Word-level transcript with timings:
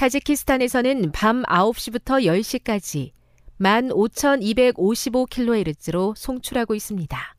타지키스탄에서는 0.00 1.12
밤 1.12 1.42
9시부터 1.42 2.24
10시까지 2.24 3.10
15,255kHz로 3.60 6.16
송출하고 6.16 6.74
있습니다. 6.74 7.36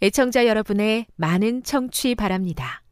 애청자 0.00 0.46
여러분의 0.46 1.04
많은 1.16 1.62
청취 1.64 2.14
바랍니다. 2.14 2.82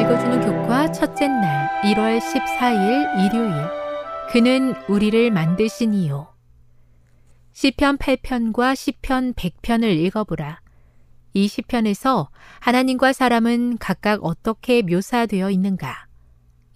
읽어주는 0.00 0.40
교과 0.40 0.90
첫째 0.92 1.28
날 1.28 1.68
1월 1.82 2.18
14일 2.18 3.26
일요일 3.26 3.77
그는 4.30 4.74
우리를 4.90 5.30
만드시니요. 5.30 6.28
시편 7.52 7.96
8편과 7.96 8.76
시편 8.76 9.32
100편을 9.32 9.84
읽어보라. 9.84 10.60
이 11.32 11.48
시편에서 11.48 12.28
하나님과 12.60 13.14
사람은 13.14 13.78
각각 13.78 14.22
어떻게 14.22 14.82
묘사되어 14.82 15.50
있는가? 15.50 16.06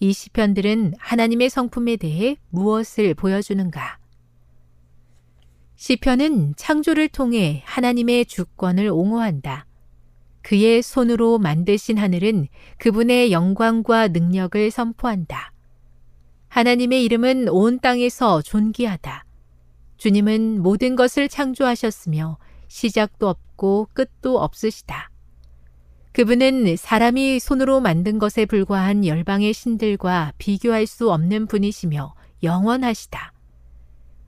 이 0.00 0.14
시편들은 0.14 0.94
하나님의 0.98 1.50
성품에 1.50 1.96
대해 1.96 2.38
무엇을 2.48 3.12
보여주는가? 3.12 3.98
시편은 5.76 6.54
창조를 6.56 7.08
통해 7.08 7.62
하나님의 7.66 8.24
주권을 8.26 8.88
옹호한다. 8.88 9.66
그의 10.40 10.80
손으로 10.80 11.38
만드신 11.38 11.98
하늘은 11.98 12.48
그분의 12.78 13.30
영광과 13.30 14.08
능력을 14.08 14.70
선포한다. 14.70 15.51
하나님의 16.52 17.02
이름은 17.04 17.48
온 17.48 17.80
땅에서 17.80 18.42
존귀하다. 18.42 19.24
주님은 19.96 20.60
모든 20.60 20.96
것을 20.96 21.30
창조하셨으며 21.30 22.36
시작도 22.68 23.26
없고 23.26 23.88
끝도 23.94 24.38
없으시다. 24.38 25.08
그분은 26.12 26.76
사람이 26.76 27.40
손으로 27.40 27.80
만든 27.80 28.18
것에 28.18 28.44
불과한 28.44 29.06
열방의 29.06 29.54
신들과 29.54 30.34
비교할 30.36 30.86
수 30.86 31.10
없는 31.10 31.46
분이시며 31.46 32.14
영원하시다. 32.42 33.32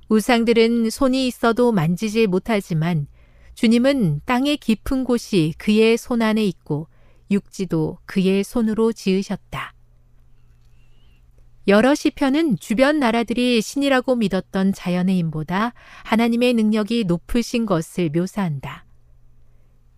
우상들은 0.09 0.89
손이 0.89 1.27
있어도 1.27 1.73
만지지 1.73 2.27
못하지만 2.27 3.07
주님은 3.53 4.23
땅의 4.25 4.57
깊은 4.57 5.05
곳이 5.05 5.53
그의 5.59 5.99
손 5.99 6.23
안에 6.23 6.43
있고 6.47 6.89
육지도 7.31 7.99
그의 8.07 8.45
손으로 8.45 8.95
지으셨다. 8.95 9.74
여러 11.67 11.95
시편은 11.95 12.59
주변 12.59 12.99
나라들이 12.99 13.63
신이라고 13.63 14.17
믿었던 14.17 14.75
자연의 14.75 15.17
힘보다 15.17 15.73
하나님의 16.05 16.53
능력이 16.53 17.05
높으신 17.05 17.65
것을 17.65 18.11
묘사한다. 18.11 18.85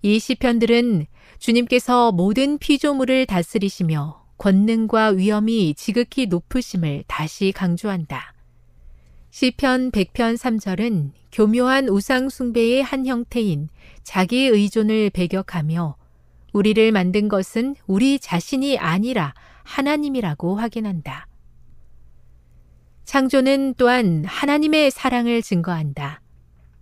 이 0.03 0.21
시편들은 0.21 1.07
주님께서 1.41 2.13
모든 2.13 2.59
피조물을 2.59 3.27
다스리시며 3.27 4.25
권능과 4.39 5.09
위엄이 5.09 5.75
지극히 5.75 6.27
높으심을 6.27 7.03
다시 7.09 7.51
강조한다. 7.51 8.35
시편 9.31 9.91
100편 9.91 10.37
3절은 10.37 11.11
교묘한 11.33 11.89
우상 11.89 12.29
숭배의 12.29 12.85
한 12.85 13.07
형태인 13.07 13.69
자기 14.05 14.47
의존을 14.47 15.11
배격하며 15.11 15.97
우리를 16.53 16.93
만든 16.93 17.29
것은 17.29 17.75
우리 17.89 18.21
자신이 18.21 18.79
아니라 18.79 19.35
하나님이라고 19.65 20.57
확인한다. 20.57 21.26
창조는 23.07 23.75
또한 23.79 24.25
하나님의 24.27 24.91
사랑을 24.91 25.41
증거한다. 25.41 26.21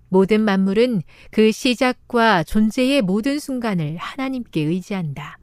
모든 0.09 0.41
만물은 0.41 1.03
그 1.31 1.53
시작과 1.53 2.45
존재의 2.45 3.03
모든 3.03 3.39
순간을 3.39 3.99
하나님께 3.99 4.63
의지한다. 4.63 5.39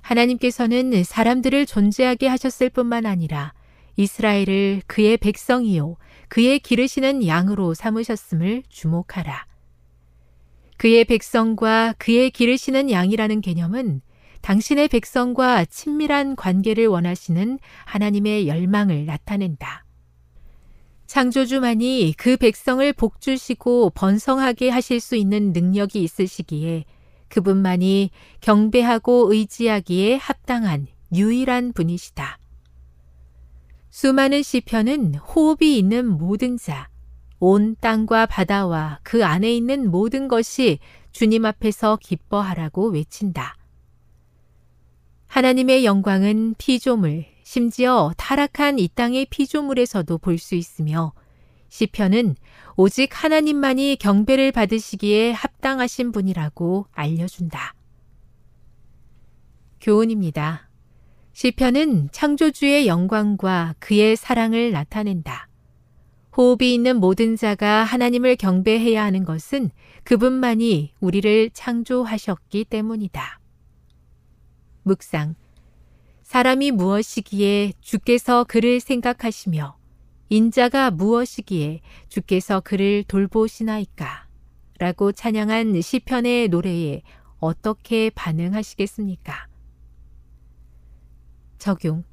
하나님께서는 0.00 1.04
사람들을 1.04 1.66
존재하게 1.66 2.26
하셨을 2.26 2.70
뿐만 2.70 3.06
아니라 3.06 3.54
이스라엘을 3.96 4.82
그의 4.88 5.16
백성이요, 5.16 5.96
그의 6.28 6.58
기르시는 6.58 7.24
양으로 7.24 7.74
삼으셨음을 7.74 8.64
주목하라. 8.68 9.46
그의 10.76 11.04
백성과 11.04 11.94
그의 11.98 12.30
기르시는 12.30 12.90
양이라는 12.90 13.40
개념은 13.40 14.00
당신의 14.42 14.88
백성과 14.88 15.64
친밀한 15.64 16.36
관계를 16.36 16.86
원하시는 16.86 17.58
하나님의 17.84 18.48
열망을 18.48 19.06
나타낸다. 19.06 19.84
창조주만이 21.06 22.14
그 22.16 22.36
백성을 22.36 22.92
복주시고 22.92 23.90
번성하게 23.90 24.70
하실 24.70 24.98
수 24.98 25.14
있는 25.14 25.52
능력이 25.52 26.02
있으시기에 26.02 26.84
그분만이 27.28 28.10
경배하고 28.40 29.32
의지하기에 29.32 30.16
합당한 30.16 30.86
유일한 31.14 31.72
분이시다. 31.72 32.38
수많은 33.90 34.42
시편은 34.42 35.16
호흡이 35.16 35.78
있는 35.78 36.06
모든 36.06 36.56
자, 36.56 36.88
온 37.38 37.76
땅과 37.80 38.26
바다와 38.26 39.00
그 39.02 39.24
안에 39.24 39.54
있는 39.54 39.90
모든 39.90 40.28
것이 40.28 40.78
주님 41.12 41.44
앞에서 41.44 41.98
기뻐하라고 42.00 42.88
외친다. 42.88 43.56
하나님의 45.32 45.86
영광은 45.86 46.56
피조물, 46.58 47.24
심지어 47.42 48.12
타락한 48.18 48.78
이 48.78 48.86
땅의 48.94 49.28
피조물에서도 49.30 50.18
볼 50.18 50.36
수 50.36 50.56
있으며 50.56 51.14
시편은 51.70 52.36
오직 52.76 53.08
하나님만이 53.14 53.96
경배를 53.96 54.52
받으시기에 54.52 55.32
합당하신 55.32 56.12
분이라고 56.12 56.86
알려준다. 56.92 57.72
교훈입니다. 59.80 60.68
시편은 61.32 62.10
창조주의 62.12 62.86
영광과 62.86 63.74
그의 63.78 64.16
사랑을 64.16 64.72
나타낸다. 64.72 65.48
호흡이 66.36 66.74
있는 66.74 67.00
모든 67.00 67.36
자가 67.36 67.84
하나님을 67.84 68.36
경배해야 68.36 69.02
하는 69.02 69.24
것은 69.24 69.70
그분만이 70.04 70.92
우리를 71.00 71.48
창조하셨기 71.54 72.66
때문이다. 72.66 73.41
묵상. 74.82 75.34
사람이 76.22 76.70
무엇이기에 76.70 77.72
주께서 77.80 78.44
그를 78.44 78.80
생각하시며 78.80 79.76
인자가 80.28 80.90
무엇이기에 80.90 81.80
주께서 82.08 82.60
그를 82.60 83.04
돌보시나이까? 83.04 84.26
라고 84.78 85.12
찬양한 85.12 85.80
시편의 85.80 86.48
노래에 86.48 87.02
어떻게 87.38 88.10
반응하시겠습니까? 88.10 89.46
적용. 91.58 92.04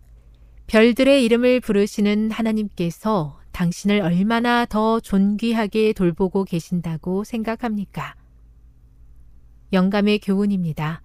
별들의 0.68 1.24
이름을 1.24 1.62
부르시는 1.62 2.30
하나님께서 2.30 3.40
당신을 3.52 4.02
얼마나 4.02 4.66
더 4.66 5.00
존귀하게 5.00 5.94
돌보고 5.94 6.44
계신다고 6.44 7.24
생각합니까? 7.24 8.16
영감의 9.74 10.20
교훈입니다. 10.20 11.02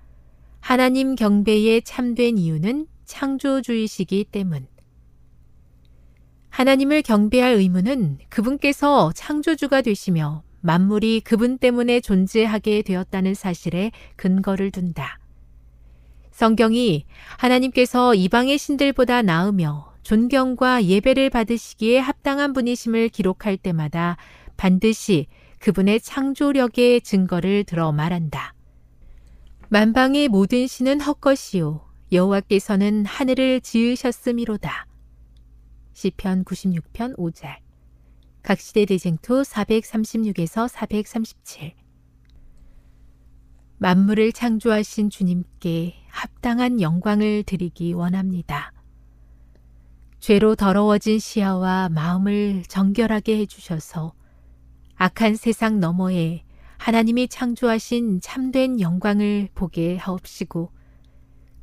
하나님 0.65 1.15
경배에 1.15 1.83
참된 1.83 2.39
이유는 2.39 2.87
창조주의시기 3.05 4.25
때문. 4.33 4.67
하나님을 6.49 7.03
경배할 7.03 7.53
의무는 7.57 8.17
그분께서 8.31 9.13
창조주가 9.15 9.83
되시며 9.83 10.43
만물이 10.63 11.21
그분 11.21 11.59
때문에 11.59 12.01
존재하게 12.01 12.81
되었다는 12.81 13.35
사실에 13.35 13.91
근거를 14.17 14.71
둔다. 14.71 15.19
성경이 16.31 17.05
하나님께서 17.37 18.15
이방의 18.15 18.57
신들보다 18.57 19.21
나으며 19.21 19.93
존경과 20.03 20.85
예배를 20.85 21.29
받으시기에 21.29 21.99
합당한 21.99 22.55
분이심을 22.55 23.11
기록할 23.11 23.59
때마다 23.59 24.17
반드시 24.57 25.27
그분의 25.59 26.01
창조력의 26.01 27.03
증거를 27.03 27.65
들어 27.65 27.93
말한다. 27.93 28.55
만방의 29.71 30.29
모든 30.29 30.67
신은 30.67 31.01
헛것이요 31.01 31.89
여호와께서는 32.13 33.07
하늘을 33.07 33.61
지으셨음이로다. 33.63 34.87
시편 35.95 36.45
96편 36.45 37.17
5절 37.17 37.57
각시대 38.43 38.85
대쟁투 38.85 39.43
436에서 39.43 40.69
437 40.69 41.73
만물을 43.79 44.33
창조하신 44.33 45.09
주님께 45.09 45.95
합당한 46.09 46.81
영광을 46.81 47.43
드리기 47.43 47.95
원합니다. 47.95 48.73
죄로 50.19 50.57
더러워진 50.57 51.19
시야와 51.19 51.89
마음을 51.89 52.65
정결하게 52.69 53.39
해주셔서 53.39 54.15
악한 54.97 55.37
세상 55.37 55.81
너머에 55.81 56.45
하나님이 56.85 57.29
창조하신 57.29 58.21
참된 58.21 58.79
영광을 58.79 59.49
보게 59.55 59.97
하옵시고 59.97 60.71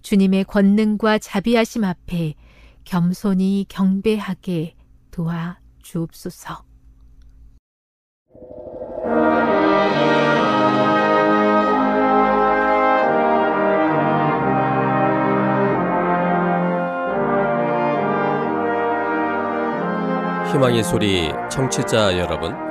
주님의 0.01 0.45
권능과 0.45 1.19
자비하심 1.19 1.83
앞에 1.83 2.33
겸손히 2.85 3.67
경배하게 3.69 4.73
도와 5.11 5.59
주옵소서. 5.83 6.63
희망의 20.51 20.83
소리 20.83 21.31
청취자 21.51 22.17
여러분, 22.17 22.70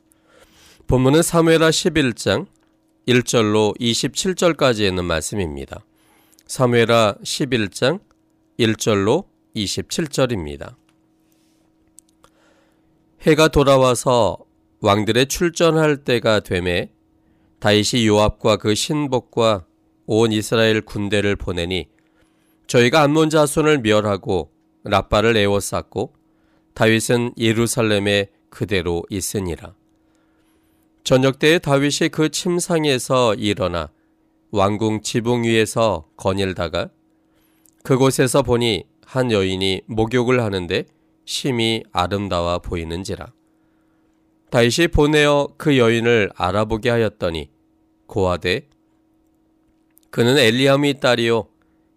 본문은 0.91 1.21
사무엘하 1.21 1.69
11장 1.69 2.47
1절로 3.07 3.79
27절까지 3.79 4.81
있는 4.81 5.05
말씀입니다. 5.05 5.85
사무엘하 6.47 7.15
11장 7.23 8.01
1절로 8.59 9.23
27절입니다. 9.55 10.75
해가 13.21 13.47
돌아와서 13.47 14.39
왕들의 14.81 15.27
출전할 15.27 16.03
때가 16.03 16.41
되매 16.41 16.91
다윗이 17.59 18.05
요압과 18.07 18.57
그 18.57 18.75
신복과 18.75 19.63
온 20.07 20.33
이스라엘 20.33 20.81
군대를 20.81 21.37
보내니 21.37 21.87
저희가 22.67 23.03
암몬 23.03 23.29
자손을 23.29 23.77
멸하고 23.77 24.51
라빠를 24.83 25.37
에워쌌고 25.37 26.11
다윗은 26.73 27.35
예루살렘에 27.37 28.29
그대로 28.49 29.03
있으니라. 29.09 29.73
저녁 31.03 31.39
때에 31.39 31.57
다윗이 31.59 32.09
그 32.11 32.29
침상에서 32.29 33.33
일어나 33.35 33.89
왕궁 34.51 35.01
지붕 35.01 35.43
위에서 35.43 36.07
거닐다가 36.15 36.89
그곳에서 37.83 38.43
보니 38.43 38.85
한 39.05 39.31
여인이 39.31 39.81
목욕을 39.87 40.41
하는데 40.43 40.85
심히 41.25 41.83
아름다워 41.91 42.59
보이는지라. 42.59 43.33
다윗이 44.51 44.89
보내어 44.89 45.47
그 45.57 45.77
여인을 45.77 46.31
알아보게 46.35 46.89
하였더니 46.89 47.49
고하되 48.05 48.67
그는 50.11 50.37
엘리암의 50.37 50.99
딸이요 50.99 51.47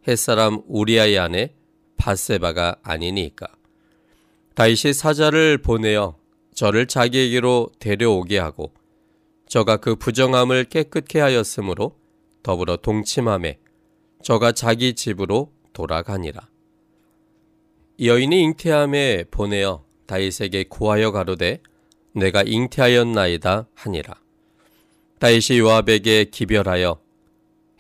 햇사람 0.07 0.63
우리아의 0.67 1.19
아내 1.19 1.53
바세바가 1.97 2.77
아니니까. 2.83 3.49
다윗이 4.55 4.93
사자를 4.95 5.59
보내어 5.59 6.17
저를 6.55 6.87
자기에게로 6.87 7.71
데려오게 7.81 8.39
하고 8.39 8.73
저가 9.47 9.77
그 9.79 9.97
부정함을 9.97 10.65
깨끗게 10.65 11.21
하였으므로 11.21 11.97
더불어 12.43 12.77
동침함에 12.77 13.59
저가 14.23 14.53
자기 14.53 14.95
집으로 14.95 15.53
돌아가니라. 15.73 16.49
여인이 18.01 18.43
잉태함에 18.43 19.25
보내어 19.31 19.85
다윗에게 20.07 20.65
고하여 20.69 21.13
가로되 21.13 21.61
내가 22.13 22.43
잉태하였나이다 22.43 23.69
하니라. 23.75 24.15
다윗이 25.19 25.59
요압에게 25.59 26.27
기별하여 26.27 27.01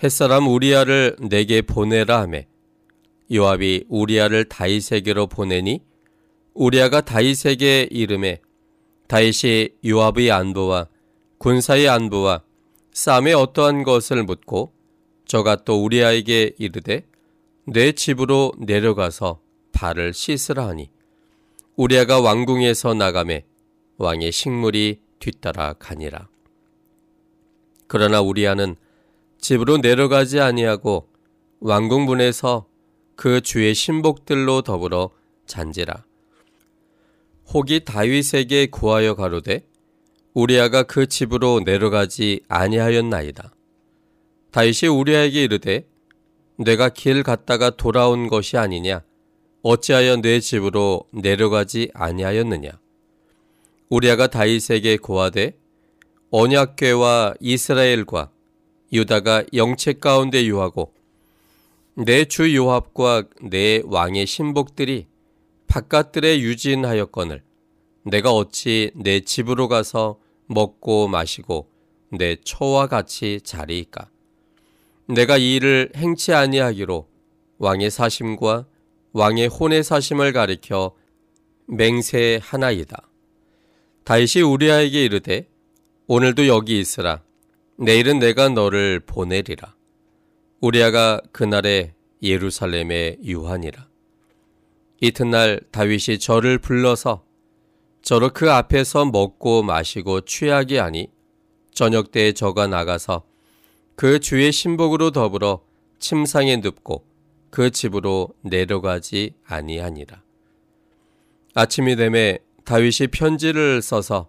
햇사람 0.03 0.49
우리아를 0.49 1.17
내게 1.21 1.63
보내라 1.63 2.21
하매 2.23 2.47
요압이 3.33 3.87
우리아를 3.89 4.45
다윗에게로 4.49 5.27
보내니 5.27 5.83
우리아가 6.53 7.01
다윗에게 7.01 7.89
이름에 7.91 8.41
다윗이 9.09 9.71
요압의 9.87 10.31
안부와 10.31 10.89
군사의 11.45 11.91
안부와 11.91 12.43
쌈의 12.95 13.35
어떠한 13.35 13.83
것을 13.83 14.23
묻고 14.23 14.73
저가 15.27 15.57
또 15.57 15.85
우리아에게 15.85 16.55
이르되 16.57 17.07
내 17.67 17.93
집으로 17.93 18.55
내려가서 18.57 19.43
발을 19.73 20.15
씻으라 20.15 20.69
하니 20.69 20.89
우리아가 21.77 22.23
왕궁에서 22.23 22.95
나가매 22.95 23.45
왕의 23.99 24.33
식물이 24.33 25.03
뒤따라 25.19 25.75
가니라. 25.75 26.29
그러나 27.89 28.23
우리아는 28.23 28.77
집으로 29.39 29.77
내려가지 29.77 30.41
아니하고 30.41 31.11
왕궁 31.61 32.07
문에서 32.07 32.65
그 33.17 33.43
주의 33.43 33.75
신복들로 33.75 34.63
더불어 34.63 35.11
잔지라. 35.45 36.07
혹이 37.53 37.85
다윗에게 37.85 38.69
구하여 38.69 39.15
가로되 39.15 39.67
우리아가 40.35 40.83
그 40.83 41.07
집으로 41.07 41.61
내려가지 41.65 42.41
아니하였나이다. 42.49 43.55
다윗이 44.51 44.89
우리아에게 44.91 45.45
이르되 45.45 45.87
내가 46.57 46.89
길 46.89 47.23
갔다가 47.23 47.71
돌아온 47.71 48.29
것이 48.29 48.57
아니냐 48.57 49.03
어찌하여 49.63 50.17
내 50.17 50.41
집으로 50.41 51.05
내려가지 51.13 51.91
아니하였느냐 51.95 52.71
우리아가 53.89 54.27
다윗에게 54.27 54.97
고하되 54.99 55.57
언약궤와 56.31 57.35
이스라엘과 57.41 58.31
유다가 58.93 59.45
영책 59.55 60.01
가운데 60.01 60.45
유하고 60.45 60.93
내 61.97 62.25
주 62.25 62.55
요압과 62.55 63.25
내 63.43 63.83
왕의 63.85 64.27
신복들이 64.27 65.07
바깥들에 65.69 66.41
유진하였거늘 66.41 67.43
내가 68.05 68.33
어찌 68.33 68.91
내 68.95 69.21
집으로 69.21 69.69
가서 69.69 70.19
먹고 70.47 71.09
마시고 71.09 71.71
내 72.11 72.37
처와 72.37 72.87
같이 72.87 73.41
자리이까 73.43 74.11
내가 75.07 75.37
이 75.37 75.57
일을 75.57 75.93
행치 75.97 76.33
아니하기로 76.33 77.09
왕의 77.59 77.91
사심과 77.91 78.67
왕의 79.13 79.49
혼의 79.49 79.85
사심을 79.85 80.33
가리켜 80.33 80.95
맹세하나이다. 81.67 83.09
다윗이 84.05 84.43
우리아에게 84.43 85.05
이르되 85.05 85.49
오늘도 86.07 86.47
여기 86.47 86.79
있으라. 86.79 87.23
내일은 87.77 88.19
내가 88.19 88.49
너를 88.49 89.01
보내리라. 89.01 89.75
우리아가 90.61 91.21
그날에 91.33 91.95
예루살렘에 92.23 93.19
유하니라. 93.23 93.89
이튿날 95.01 95.61
다윗이 95.71 96.19
저를 96.19 96.59
불러서 96.59 97.24
저로 98.05 98.29
그 98.29 98.53
앞에서 98.53 99.07
먹고 99.07 99.63
마시고 99.63 100.21
취하게 100.27 100.79
하니 100.79 101.09
저녁 101.73 102.13
때에 102.13 102.33
저가 102.33 102.67
나가서 102.67 103.25
그 103.97 104.21
주의 104.21 104.53
신복으로 104.53 105.11
더불어 105.11 105.63
침상에 105.99 106.57
눕고 106.59 107.03
그 107.49 107.71
집으로 107.71 108.29
내려가지 108.43 109.35
아니하니라. 109.47 110.23
아침이 111.55 111.97
되매 111.97 112.41
다윗이 112.65 113.09
편지를 113.11 113.81
써서 113.81 114.29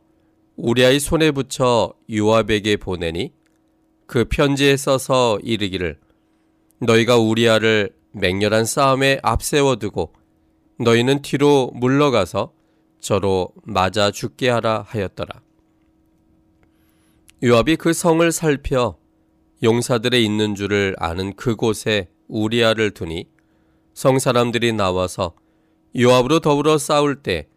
우리아의 0.55 1.01
손에 1.01 1.31
붙여 1.31 1.93
요압에게 2.09 2.77
보내니 2.77 3.33
그 4.05 4.23
편지에 4.23 4.77
써서 4.77 5.37
이르기를 5.43 5.99
너희가 6.79 7.17
우리아를 7.17 7.93
맹렬한 8.13 8.63
싸움에 8.63 9.19
앞세워 9.21 9.75
두고 9.75 10.13
너희는 10.79 11.23
뒤로 11.23 11.71
물러가서 11.73 12.54
저로 13.05 13.49
맞아 13.65 14.09
죽게 14.09 14.49
하라 14.49 14.83
하였더라. 14.87 15.39
요압이 17.43 17.75
그 17.75 17.93
성을 17.93 18.31
살펴 18.31 18.97
용사들의 19.61 20.25
있는 20.25 20.55
줄을 20.55 20.95
아는 20.97 21.35
그곳에 21.35 22.09
우리아를 22.27 22.95
두니 22.95 23.29
성 23.93 24.17
사람들이 24.17 24.73
나와서 24.73 25.35
요압으로 25.95 26.39
더불어 26.39 26.79
싸울 26.79 27.21
때 27.21 27.47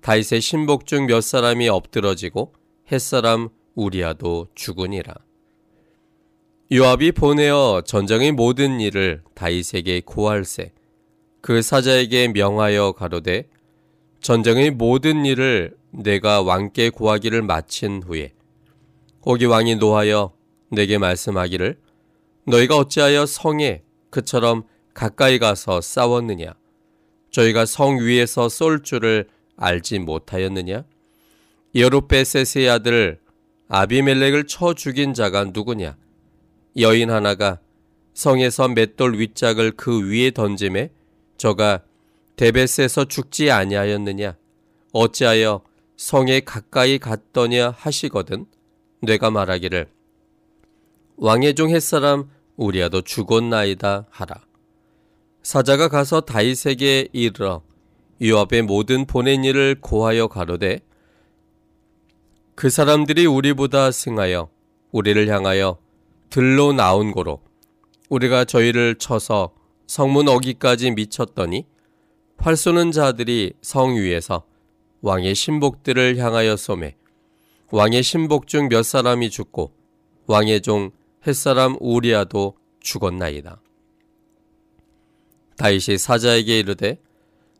다윗의 0.00 0.40
신복 0.40 0.86
중 0.86 1.04
몇 1.04 1.20
사람이 1.20 1.68
엎드러지고 1.68 2.54
햇사람 2.90 3.50
우리아도 3.74 4.48
죽으니라. 4.54 5.12
요압이 6.72 7.12
보내어 7.12 7.82
전쟁의 7.84 8.32
모든 8.32 8.80
일을 8.80 9.22
다윗에게 9.34 10.00
고할세 10.06 10.72
그 11.42 11.60
사자에게 11.60 12.28
명하여 12.28 12.92
가로되 12.92 13.50
전쟁의 14.20 14.72
모든 14.72 15.24
일을 15.24 15.76
내가 15.90 16.42
왕께 16.42 16.90
고하기를 16.90 17.42
마친 17.42 18.02
후에 18.02 18.32
고기 19.20 19.44
왕이 19.46 19.76
노하여 19.76 20.32
내게 20.70 20.98
말씀하기를 20.98 21.78
너희가 22.46 22.76
어찌하여 22.76 23.26
성에 23.26 23.82
그처럼 24.10 24.64
가까이 24.94 25.38
가서 25.38 25.80
싸웠느냐? 25.80 26.54
저희가 27.30 27.66
성 27.66 28.00
위에서 28.00 28.48
쏠 28.48 28.82
줄을 28.82 29.28
알지 29.56 30.00
못하였느냐? 30.00 30.84
여룻베셋의 31.74 32.68
아들 32.70 33.20
아비멜렉을 33.68 34.46
쳐 34.46 34.74
죽인 34.74 35.14
자가 35.14 35.44
누구냐? 35.44 35.96
여인 36.78 37.10
하나가 37.10 37.60
성에서 38.14 38.68
맷돌 38.68 39.18
윗짝을 39.18 39.72
그 39.72 40.10
위에 40.10 40.30
던짐에 40.30 40.90
저가 41.36 41.82
데베스에서 42.38 43.06
죽지 43.06 43.50
아니하였느냐? 43.50 44.36
어찌하여 44.92 45.60
성에 45.96 46.40
가까이 46.40 46.98
갔더냐 46.98 47.70
하시거든? 47.76 48.46
내가 49.02 49.30
말하기를 49.30 49.88
왕의 51.16 51.54
종 51.56 51.70
햇사람 51.70 52.30
우리야도 52.54 53.00
죽었나이다 53.02 54.06
하라. 54.08 54.36
사자가 55.42 55.88
가서 55.88 56.20
다윗에게 56.20 57.08
이르러 57.12 57.62
요압의 58.22 58.62
모든 58.62 59.04
보낸 59.04 59.42
일을 59.42 59.76
고하여 59.80 60.28
가로되 60.28 60.78
그 62.54 62.70
사람들이 62.70 63.26
우리보다 63.26 63.90
승하여 63.90 64.48
우리를 64.92 65.28
향하여 65.28 65.78
들로 66.30 66.72
나온 66.72 67.10
고로 67.10 67.40
우리가 68.08 68.44
저희를 68.44 68.94
쳐서 68.96 69.54
성문 69.88 70.28
어기까지 70.28 70.92
미쳤더니 70.92 71.66
활 72.38 72.56
쏘는 72.56 72.92
자들이 72.92 73.52
성 73.62 73.96
위에서 73.96 74.44
왕의 75.02 75.34
신복들을 75.34 76.16
향하여 76.18 76.56
쏘매 76.56 76.96
왕의 77.70 78.02
신복 78.02 78.46
중 78.46 78.68
몇 78.68 78.84
사람이 78.84 79.28
죽고 79.30 79.72
왕의 80.26 80.62
종 80.62 80.90
햇사람 81.26 81.76
우리아도 81.80 82.54
죽었나이다. 82.80 83.60
다윗이 85.56 85.98
사자에게 85.98 86.60
이르되 86.60 87.00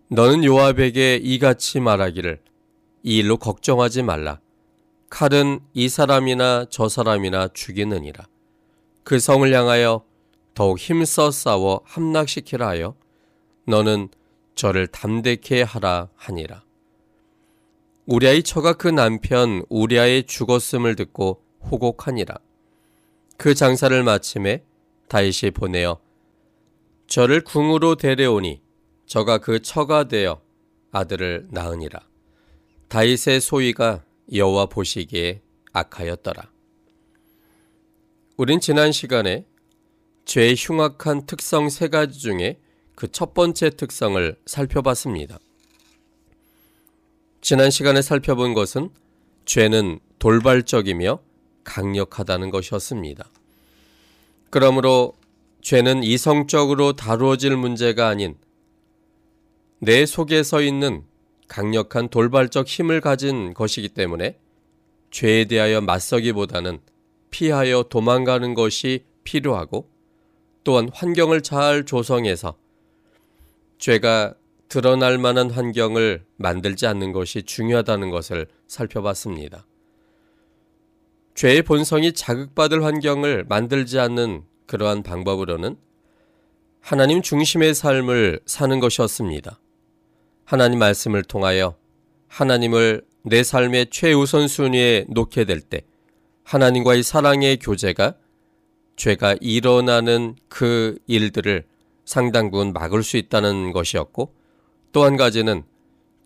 너는 0.09 0.45
요압에게 0.45 1.17
이같이 1.17 1.81
말하기를 1.81 2.41
이 3.03 3.19
일로 3.19 3.37
걱정하지 3.37 4.03
말라. 4.03 4.41
칼은 5.11 5.61
이 5.75 5.89
사람이나 5.89 6.67
저 6.71 6.89
사람이나 6.89 7.49
죽이느니라. 7.53 8.27
그 9.03 9.19
성을 9.19 9.53
향하여 9.53 10.05
더욱 10.55 10.79
힘써 10.79 11.31
싸워 11.31 11.81
함락시키라 11.85 12.67
하여 12.69 12.95
너는 13.67 14.09
저를 14.59 14.89
담대케 14.89 15.63
하라 15.63 16.09
하니라. 16.17 16.65
우리아의 18.07 18.43
처가 18.43 18.73
그 18.73 18.89
남편 18.89 19.63
우리아의 19.69 20.25
죽었음을 20.25 20.97
듣고 20.97 21.45
호곡하니라. 21.71 22.35
그 23.37 23.55
장사를 23.55 24.03
마침에 24.03 24.65
다윗이 25.07 25.53
보내어 25.55 26.01
저를 27.07 27.45
궁으로 27.45 27.95
데려오니 27.95 28.61
저가 29.07 29.39
그 29.39 29.63
처가 29.63 30.09
되어 30.09 30.43
아들을 30.91 31.47
낳으니라. 31.53 32.01
다윗의 32.89 33.41
소위가 33.41 34.05
여호와 34.33 34.67
보시기에 34.67 35.41
악하였더라. 35.73 36.51
우린 38.37 38.59
지난 38.59 38.91
시간에 38.91 39.47
죄의 40.25 40.57
흉악한 40.59 41.27
특성 41.27 41.69
세 41.69 41.87
가지 41.87 42.19
중에 42.19 42.59
그 42.99 43.07
첫 43.07 43.33
번째 43.33 43.71
특성을 43.71 44.37
살펴봤습니다. 44.45 45.39
지난 47.41 47.71
시간에 47.71 48.03
살펴본 48.03 48.55
것은 48.55 48.91
죄는 49.45 50.01
돌발적이며 50.19 51.21
강력하다는 51.63 52.51
것이었습니다. 52.51 53.31
그러므로 54.51 55.15
죄는 55.61 56.03
이성적으로 56.03 56.95
다루어질 56.95 57.57
문제가 57.57 58.09
아닌 58.09 58.37
내 59.79 60.05
속에 60.05 60.43
서 60.43 60.61
있는 60.61 61.05
강력한 61.47 62.09
돌발적 62.09 62.67
힘을 62.67 63.01
가진 63.01 63.55
것이기 63.55 63.91
때문에 63.91 64.37
죄에 65.13 65.45
대하여 65.45 65.81
맞서기보다는 65.83 66.81
피하여 67.31 67.85
도망가는 67.85 68.55
것이 68.55 69.05
필요하고 69.23 69.89
또한 70.65 70.91
환경을 70.93 71.43
잘 71.43 71.87
조성해서 71.87 72.57
죄가 73.79 74.35
드러날 74.69 75.19
만한 75.19 75.51
환경을 75.51 76.25
만들지 76.37 76.87
않는 76.87 77.13
것이 77.13 77.43
중요하다는 77.43 78.11
것을 78.11 78.47
살펴봤습니다. 78.67 79.67
죄의 81.35 81.63
본성이 81.63 82.13
자극받을 82.13 82.85
환경을 82.85 83.45
만들지 83.49 83.99
않는 83.99 84.43
그러한 84.67 85.03
방법으로는 85.03 85.77
하나님 86.81 87.23
중심의 87.23 87.75
삶을 87.75 88.41
사는 88.45 88.81
것이었습니다. 88.81 89.61
하나님 90.45 90.79
말씀을 90.79 91.23
통하여 91.23 91.77
하나님을 92.27 93.03
내 93.23 93.43
삶의 93.43 93.89
최우선 93.91 94.49
순위에 94.49 95.07
놓게 95.09 95.45
될 95.45 95.61
때 95.61 95.83
하나님과의 96.45 97.03
사랑의 97.03 97.59
교제가 97.59 98.15
죄가 98.97 99.37
일어나는 99.41 100.35
그 100.49 100.99
일들을 101.07 101.65
상당 102.09 102.51
부분 102.51 102.73
막을 102.73 103.03
수 103.03 103.19
있다는 103.19 103.73
것이었고 103.73 104.35
또 104.93 105.05
한 105.05 105.19
가지는 105.19 105.63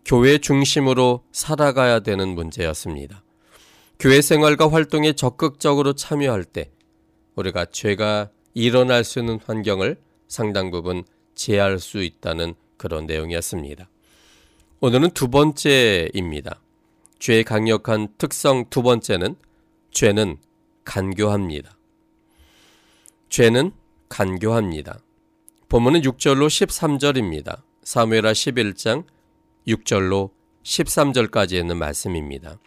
교회 0.05 0.37
중심으로 0.37 1.25
살아가야 1.33 1.99
되는 1.99 2.29
문제였습니다. 2.29 3.21
교회 3.99 4.21
생활과 4.21 4.71
활동에 4.71 5.11
적극적으로 5.11 5.91
참여할 5.91 6.45
때 6.45 6.71
우리가 7.35 7.65
죄가 7.65 8.29
일어날 8.53 9.03
수 9.03 9.19
있는 9.19 9.39
환경을 9.45 9.99
상당 10.29 10.71
부분 10.71 11.03
제할 11.35 11.79
수 11.79 12.01
있다는 12.01 12.55
그런 12.77 13.05
내용이었습니다. 13.05 13.89
오늘은 14.79 15.11
두 15.11 15.27
번째입니다. 15.27 16.61
죄의 17.19 17.43
강력한 17.43 18.07
특성 18.17 18.69
두 18.69 18.83
번째는 18.83 19.35
죄는 19.91 20.37
간교합니다. 20.85 21.77
죄는 23.27 23.73
간교합니다. 24.07 25.02
본문은 25.73 26.01
6절로 26.01 26.49
13절입니다. 26.49 27.63
사무엘하 27.81 28.33
11장 28.33 29.05
6절로 29.67 30.29
13절까지 30.61 31.53
있는 31.53 31.77
말씀입니다. 31.77 32.59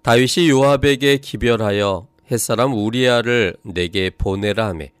다윗이 0.00 0.48
요압에게 0.48 1.18
기별하여 1.18 2.08
햇사람 2.30 2.72
우리아를 2.72 3.54
내게 3.64 4.08
보내라 4.08 4.68
하매 4.68 4.92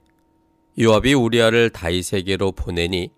요압이 0.78 1.14
우리아를 1.14 1.70
다윗에게로 1.70 2.52
보내니 2.52 3.12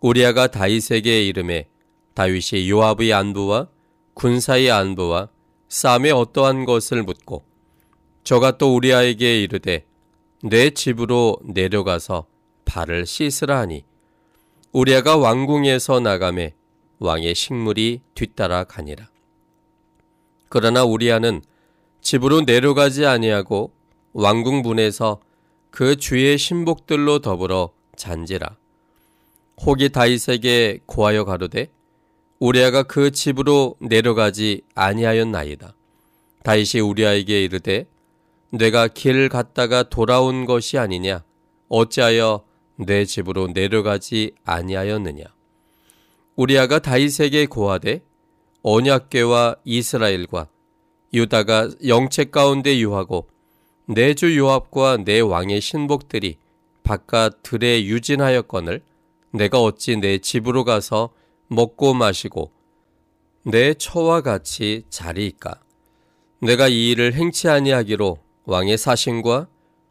우리아가 0.00 0.48
다윗에게 0.48 1.26
이름에 1.28 1.70
다윗이 2.12 2.68
요압의 2.68 3.14
안부와 3.14 3.68
군사의 4.12 4.70
안부와 4.70 5.30
싸움의 5.70 6.12
어떠한 6.12 6.66
것을 6.66 7.04
묻고 7.04 7.46
저가 8.22 8.58
또 8.58 8.74
우리아에게 8.74 9.42
이르되 9.44 9.87
내 10.42 10.70
집으로 10.70 11.36
내려가서 11.42 12.26
발을 12.64 13.06
씻으라 13.06 13.58
하니 13.58 13.84
우리아가 14.70 15.16
왕궁에서 15.16 16.00
나가매 16.00 16.54
왕의 17.00 17.34
식물이 17.34 18.00
뒤따라 18.14 18.64
가니라. 18.64 19.08
그러나 20.48 20.84
우리아는 20.84 21.42
집으로 22.00 22.42
내려가지 22.42 23.04
아니하고 23.04 23.72
왕궁 24.12 24.62
문에서 24.62 25.20
그 25.70 25.96
주의 25.96 26.38
신복들로 26.38 27.18
더불어 27.18 27.70
잔지라. 27.96 28.56
혹이 29.64 29.88
다윗에게 29.88 30.80
고하여 30.86 31.24
가로되 31.24 31.68
우리아가 32.38 32.84
그 32.84 33.10
집으로 33.10 33.76
내려가지 33.80 34.62
아니하였나이다. 34.74 35.74
다윗이 36.44 36.80
우리아에게 36.80 37.42
이르되 37.42 37.86
내가 38.50 38.88
길 38.88 39.28
갔다가 39.28 39.82
돌아온 39.82 40.46
것이 40.46 40.78
아니냐? 40.78 41.22
어찌하여 41.68 42.44
내 42.76 43.04
집으로 43.04 43.48
내려가지 43.48 44.32
아니하였느냐? 44.44 45.24
우리아가 46.36 46.78
다윗에게 46.78 47.46
고하되 47.46 48.02
언약궤와 48.62 49.56
이스라엘과 49.64 50.48
유다가 51.12 51.70
영체 51.86 52.24
가운데 52.24 52.78
유하고 52.78 53.28
내 53.86 54.14
주 54.14 54.36
요압과 54.36 54.98
내 55.04 55.20
왕의 55.20 55.60
신복들이 55.60 56.36
바깥 56.82 57.42
들에 57.42 57.84
유진하였거늘 57.84 58.82
내가 59.32 59.60
어찌 59.62 59.96
내 59.96 60.18
집으로 60.18 60.64
가서 60.64 61.10
먹고 61.48 61.94
마시고 61.94 62.52
내 63.44 63.74
처와 63.74 64.20
같이 64.20 64.84
자리이까? 64.90 65.60
내가 66.40 66.68
이 66.68 66.90
일을 66.90 67.14
행치 67.14 67.48
아니하기로 67.48 68.18
왕의 68.48 68.78
사심과 68.78 69.46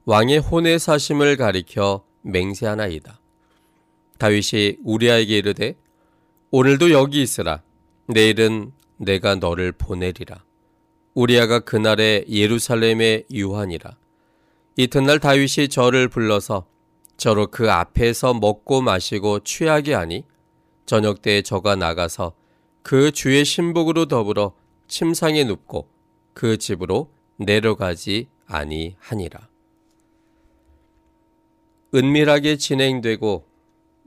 왕의 0.05 0.39
혼의 0.39 0.79
사심을 0.79 1.37
가리켜 1.37 2.03
맹세하나이다. 2.23 3.21
다윗이 4.17 4.77
우리아에게 4.83 5.37
이르되 5.37 5.75
오늘도 6.49 6.89
여기 6.89 7.21
있으라 7.21 7.61
내일은 8.07 8.71
내가 8.97 9.35
너를 9.35 9.71
보내리라. 9.73 10.43
우리아가 11.13 11.59
그날에 11.59 12.25
예루살렘에 12.27 13.25
유하니라. 13.31 13.95
이튿날 14.75 15.19
다윗이 15.19 15.67
저를 15.69 16.07
불러서 16.07 16.65
저로 17.15 17.51
그 17.51 17.71
앞에서 17.71 18.33
먹고 18.33 18.81
마시고 18.81 19.41
취하게 19.41 19.93
하니 19.93 20.23
저녁 20.87 21.21
때에 21.21 21.43
저가 21.43 21.75
나가서 21.75 22.33
그 22.81 23.11
주의 23.11 23.45
신복으로 23.45 24.07
더불어 24.07 24.53
침상에 24.87 25.43
눕고 25.43 25.87
그 26.33 26.57
집으로 26.57 27.11
내려가지 27.35 28.29
아니하니라. 28.47 29.47
은밀하게 31.93 32.57
진행되고 32.57 33.45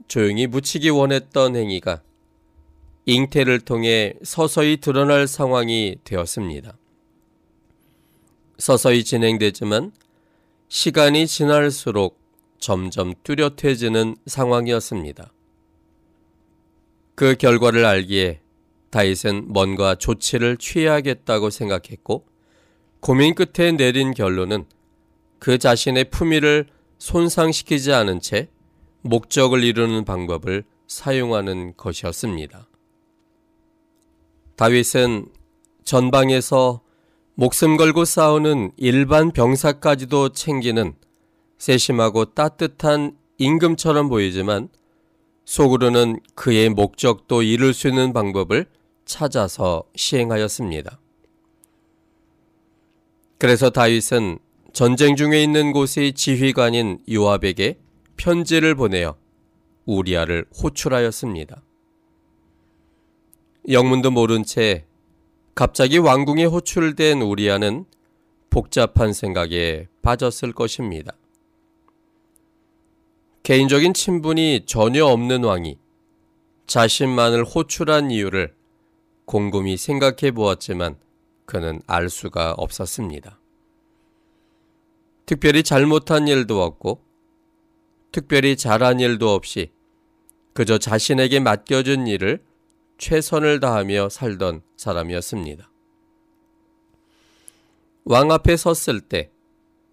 조용히 0.07 0.45
묻히기 0.47 0.89
원했던 0.89 1.55
행위가 1.55 2.03
잉태를 3.05 3.61
통해 3.61 4.13
서서히 4.23 4.77
드러날 4.77 5.27
상황이 5.27 5.95
되었습니다. 6.03 6.77
서서히 8.59 9.03
진행되지만 9.03 9.91
시간이 10.67 11.25
지날수록 11.25 12.19
점점 12.59 13.13
뚜렷해지는 13.23 14.15
상황이었습니다. 14.27 15.33
그 17.15 17.35
결과를 17.35 17.85
알기에 17.85 18.39
다윗은 18.91 19.51
뭔가 19.51 19.95
조치를 19.95 20.57
취해야겠다고 20.57 21.49
생각했고 21.49 22.25
고민 23.01 23.33
끝에 23.33 23.71
내린 23.71 24.13
결론은 24.13 24.65
그 25.39 25.57
자신의 25.57 26.11
품위를 26.11 26.67
손상시키지 26.99 27.93
않은 27.93 28.21
채 28.21 28.47
목적을 29.01 29.63
이루는 29.63 30.05
방법을 30.05 30.63
사용하는 30.87 31.73
것이었습니다. 31.75 32.67
다윗은 34.55 35.25
전방에서 35.83 36.81
목숨 37.33 37.75
걸고 37.75 38.05
싸우는 38.05 38.73
일반 38.77 39.31
병사까지도 39.31 40.29
챙기는 40.29 40.93
세심하고 41.57 42.25
따뜻한 42.35 43.17
임금처럼 43.39 44.09
보이지만 44.09 44.69
속으로는 45.45 46.19
그의 46.35 46.69
목적도 46.69 47.41
이룰 47.41 47.73
수 47.73 47.87
있는 47.87 48.13
방법을 48.13 48.67
찾아서 49.05 49.85
시행하였습니다. 49.95 50.99
그래서 53.41 53.71
다윗은 53.71 54.37
전쟁 54.71 55.15
중에 55.15 55.41
있는 55.41 55.71
곳의 55.71 56.13
지휘관인 56.13 56.99
요압에게 57.11 57.79
편지를 58.15 58.75
보내어 58.75 59.17
우리아를 59.87 60.45
호출하였습니다. 60.61 61.63
영문도 63.67 64.11
모른 64.11 64.43
채 64.43 64.85
갑자기 65.55 65.97
왕궁에 65.97 66.45
호출된 66.45 67.23
우리아는 67.23 67.85
복잡한 68.51 69.11
생각에 69.11 69.87
빠졌을 70.03 70.53
것입니다. 70.53 71.17
개인적인 73.41 73.95
친분이 73.95 74.65
전혀 74.67 75.03
없는 75.07 75.45
왕이 75.45 75.79
자신만을 76.67 77.43
호출한 77.45 78.11
이유를 78.11 78.53
곰곰이 79.25 79.77
생각해 79.77 80.29
보았지만 80.29 80.95
그는 81.51 81.81
알 81.85 82.09
수가 82.09 82.53
없었습니다. 82.53 83.37
특별히 85.25 85.63
잘못한 85.63 86.29
일도 86.29 86.63
없고 86.63 87.03
특별히 88.13 88.55
잘한 88.55 89.01
일도 89.01 89.33
없이 89.33 89.73
그저 90.53 90.77
자신에게 90.77 91.41
맡겨준 91.41 92.07
일을 92.07 92.41
최선을 92.99 93.59
다하며 93.59 94.07
살던 94.07 94.61
사람이었습니다. 94.77 95.69
왕 98.05 98.31
앞에 98.31 98.55
섰을 98.55 99.01
때 99.01 99.29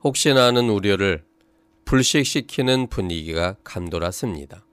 혹시나 0.05 0.45
하는 0.45 0.69
우려를 0.69 1.25
불식시키는 1.87 2.87
분위기가 2.87 3.57
감돌았습니다. 3.65 4.65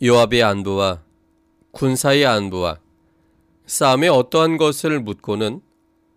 요압의 0.00 0.44
안부와 0.44 1.02
군사의 1.72 2.24
안부와 2.24 2.78
싸움에 3.70 4.08
어떠한 4.08 4.56
것을 4.56 4.98
묻고는 4.98 5.60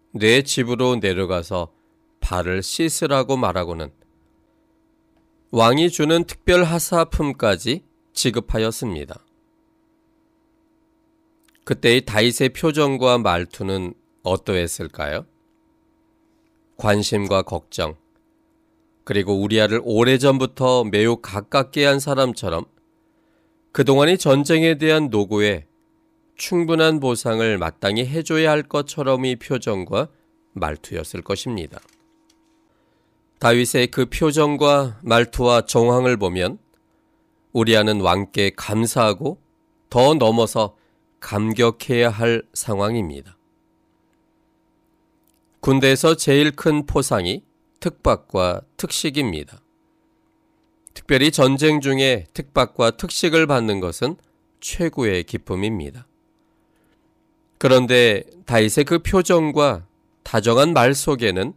내 0.09 0.41
집으로 0.41 0.95
내려가서 0.95 1.71
발을 2.19 2.63
씻으라고 2.63 3.37
말하고는 3.37 3.91
왕이 5.51 5.91
주는 5.91 6.23
특별 6.23 6.63
하사품까지 6.63 7.83
지급하였습니다. 8.11 9.23
그때의 11.63 12.05
다윗의 12.05 12.49
표정과 12.49 13.19
말투는 13.19 13.93
어떠했을까요? 14.23 15.27
관심과 16.77 17.43
걱정, 17.43 17.95
그리고 19.03 19.39
우리아를 19.39 19.79
오래전부터 19.83 20.85
매우 20.85 21.17
가깝게 21.17 21.85
한 21.85 21.99
사람처럼 21.99 22.65
그동안의 23.73 24.17
전쟁에 24.17 24.79
대한 24.79 25.11
노고에 25.11 25.67
충분한 26.35 26.99
보상을 26.99 27.57
마땅히 27.57 28.05
해줘야 28.05 28.51
할 28.51 28.63
것처럼의 28.63 29.37
표정과 29.37 30.09
말투였을 30.53 31.21
것입니다. 31.21 31.79
다윗의 33.39 33.87
그 33.87 34.05
표정과 34.05 34.99
말투와 35.03 35.65
정황을 35.65 36.17
보면 36.17 36.59
우리아는 37.51 38.01
왕께 38.01 38.51
감사하고 38.55 39.39
더 39.89 40.13
넘어서 40.13 40.75
감격해야 41.19 42.09
할 42.09 42.43
상황입니다. 42.53 43.37
군대에서 45.59 46.15
제일 46.15 46.51
큰 46.51 46.85
포상이 46.85 47.43
특박과 47.79 48.61
특식입니다. 48.75 49.61
특별히 50.93 51.31
전쟁 51.31 51.79
중에 51.79 52.25
특박과 52.33 52.91
특식을 52.91 53.47
받는 53.47 53.79
것은 53.79 54.15
최고의 54.59 55.23
기쁨입니다. 55.23 56.07
그런데 57.57 58.23
다윗의 58.45 58.85
그 58.85 58.99
표정과 58.99 59.85
다정한 60.23 60.73
말 60.73 60.93
속에는 60.93 61.53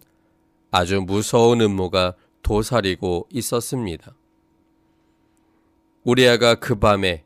아주 0.70 1.00
무서운 1.00 1.60
음모가 1.60 2.14
도사리고 2.42 3.28
있었습니다. 3.32 4.14
우리아가 6.04 6.54
그 6.54 6.76
밤에 6.76 7.24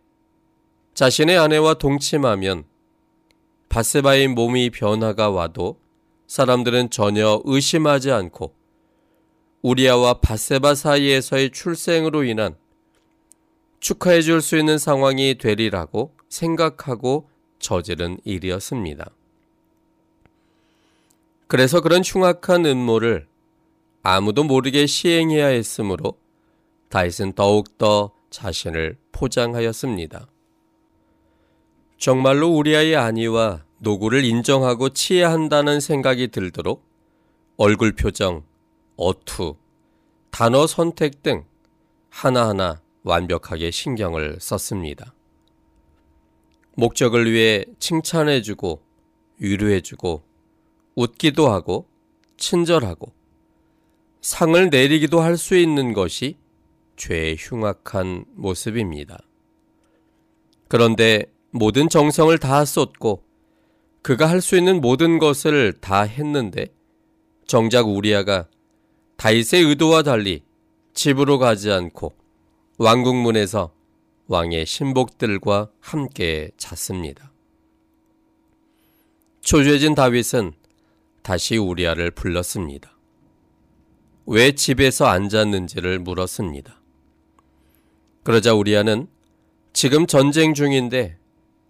자신의 0.94 1.38
아내와 1.38 1.74
동침하면 1.74 2.64
바세바의 3.68 4.28
몸이 4.28 4.70
변화가 4.70 5.30
와도 5.30 5.78
사람들은 6.26 6.90
전혀 6.90 7.40
의심하지 7.44 8.10
않고 8.10 8.54
우리아와 9.62 10.14
바세바 10.20 10.74
사이에서의 10.74 11.50
출생으로 11.50 12.24
인한 12.24 12.56
축하해 13.80 14.22
줄 14.22 14.40
수 14.40 14.56
있는 14.56 14.78
상황이 14.78 15.36
되리라고 15.36 16.14
생각하고 16.28 17.28
저지른 17.60 18.18
일이었습니다. 18.24 19.10
그래서 21.46 21.80
그런 21.80 22.02
흉악한 22.04 22.66
음모를 22.66 23.26
아무도 24.02 24.44
모르게 24.44 24.86
시행해야 24.86 25.46
했으므로 25.46 26.18
다윗은 26.88 27.34
더욱더 27.34 28.12
자신을 28.30 28.96
포장하였습니다. 29.12 30.28
정말로 31.98 32.48
우리아의 32.48 32.96
안위와 32.96 33.64
노구를 33.78 34.24
인정하고 34.24 34.90
치해한다는 34.90 35.80
생각이 35.80 36.28
들도록 36.28 36.84
얼굴 37.56 37.92
표정, 37.92 38.42
어투, 38.96 39.56
단어 40.30 40.66
선택 40.66 41.22
등 41.22 41.44
하나하나 42.08 42.80
완벽하게 43.02 43.70
신경을 43.70 44.38
썼습니다. 44.40 45.14
목적을 46.80 47.30
위해 47.30 47.64
칭찬해주고 47.78 48.80
위로해주고 49.38 50.22
웃기도 50.94 51.50
하고 51.50 51.86
친절하고 52.38 53.12
상을 54.22 54.70
내리기도 54.70 55.20
할 55.20 55.36
수 55.36 55.56
있는 55.56 55.92
것이 55.92 56.36
죄의 56.96 57.36
흉악한 57.38 58.24
모습입니다. 58.34 59.18
그런데 60.68 61.26
모든 61.50 61.88
정성을 61.90 62.36
다 62.38 62.64
쏟고 62.64 63.24
그가 64.02 64.28
할 64.30 64.40
수 64.40 64.56
있는 64.56 64.80
모든 64.80 65.18
것을 65.18 65.74
다 65.80 66.00
했는데 66.02 66.68
정작 67.46 67.88
우리아가 67.88 68.48
다윗의 69.16 69.64
의도와 69.64 70.02
달리 70.02 70.42
집으로 70.94 71.38
가지 71.38 71.70
않고 71.70 72.14
왕궁문에서 72.78 73.79
왕의 74.30 74.64
신복들과 74.64 75.70
함께 75.80 76.52
잤습니다. 76.56 77.32
초조해진 79.40 79.96
다윗은 79.96 80.52
다시 81.22 81.56
우리아를 81.56 82.12
불렀습니다. 82.12 82.96
왜 84.26 84.52
집에서 84.52 85.06
앉았는지를 85.06 85.98
물었습니다. 85.98 86.80
그러자 88.22 88.54
우리아는 88.54 89.08
지금 89.72 90.06
전쟁 90.06 90.54
중인데 90.54 91.18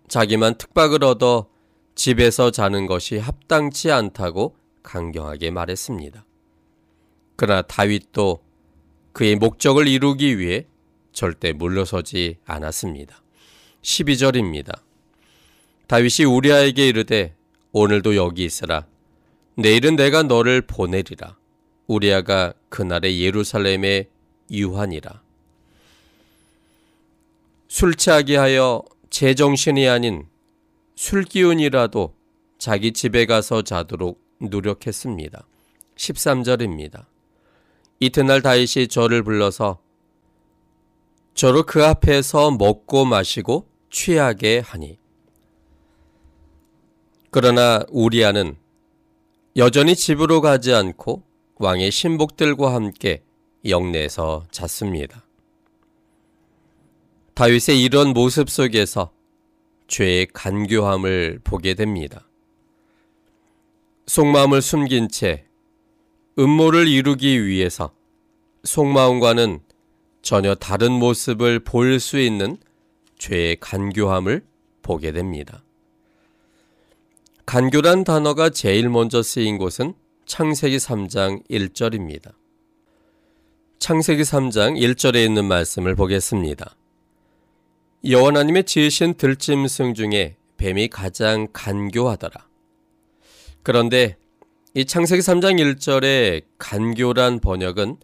자기만 0.08 0.58
특박을 0.58 1.02
얻어 1.02 1.48
집에서 1.94 2.50
자는 2.50 2.86
것이 2.86 3.16
합당치 3.16 3.90
않다고 3.90 4.54
강경하게 4.82 5.50
말했습니다. 5.50 6.26
그러나 7.36 7.62
다윗도 7.62 8.44
그의 9.14 9.36
목적을 9.36 9.88
이루기 9.88 10.38
위해 10.38 10.66
절대 11.12 11.52
물러서지 11.52 12.38
않았습니다. 12.44 13.22
12절입니다. 13.82 14.80
다윗이 15.86 16.26
우리아에게 16.26 16.88
이르되 16.88 17.34
오늘도 17.72 18.16
여기 18.16 18.44
있으라. 18.44 18.86
내일은 19.56 19.96
내가 19.96 20.22
너를 20.22 20.62
보내리라. 20.62 21.36
우리아가 21.86 22.54
그날의 22.68 23.20
예루살렘에 23.20 24.08
유한이라. 24.50 25.22
술 27.68 27.94
취하게 27.94 28.36
하여 28.36 28.82
제정신이 29.10 29.88
아닌 29.88 30.26
술 30.94 31.24
기운이라도 31.24 32.14
자기 32.58 32.92
집에 32.92 33.26
가서 33.26 33.62
자도록 33.62 34.22
노력했습니다. 34.38 35.46
13절입니다. 35.96 37.06
이튿날 38.00 38.42
다윗이 38.42 38.88
저를 38.88 39.22
불러서 39.22 39.80
저로 41.40 41.62
그 41.62 41.82
앞에서 41.82 42.50
먹고 42.50 43.06
마시고 43.06 43.66
취하게 43.88 44.58
하니. 44.58 44.98
그러나 47.30 47.82
우리아는 47.88 48.56
여전히 49.56 49.96
집으로 49.96 50.42
가지 50.42 50.74
않고 50.74 51.22
왕의 51.54 51.92
신복들과 51.92 52.74
함께 52.74 53.22
영내에서 53.64 54.48
잤습니다. 54.50 55.24
다윗의 57.32 57.82
이런 57.82 58.08
모습 58.12 58.50
속에서 58.50 59.10
죄의 59.88 60.26
간교함을 60.34 61.40
보게 61.42 61.72
됩니다. 61.72 62.28
속마음을 64.08 64.60
숨긴 64.60 65.08
채 65.08 65.46
음모를 66.38 66.86
이루기 66.86 67.46
위해서 67.46 67.94
속마음과는 68.64 69.69
전혀 70.22 70.54
다른 70.54 70.92
모습을 70.92 71.60
볼 71.60 71.98
수 71.98 72.18
있는 72.18 72.58
죄의 73.18 73.56
간교함을 73.60 74.44
보게 74.82 75.12
됩니다. 75.12 75.62
간교란 77.46 78.04
단어가 78.04 78.48
제일 78.50 78.88
먼저 78.88 79.22
쓰인 79.22 79.58
곳은 79.58 79.94
창세기 80.26 80.76
3장 80.76 81.46
1절입니다. 81.50 82.32
창세기 83.78 84.22
3장 84.22 84.78
1절에 84.78 85.24
있는 85.24 85.46
말씀을 85.46 85.96
보겠습니다. 85.96 86.76
여호와님의 88.08 88.64
지으신 88.64 89.14
들짐승 89.14 89.94
중에 89.94 90.36
뱀이 90.58 90.88
가장 90.88 91.48
간교하더라. 91.52 92.46
그런데 93.62 94.16
이 94.74 94.84
창세기 94.84 95.20
3장 95.20 95.58
1절의 95.58 96.44
간교란 96.58 97.40
번역은 97.40 97.96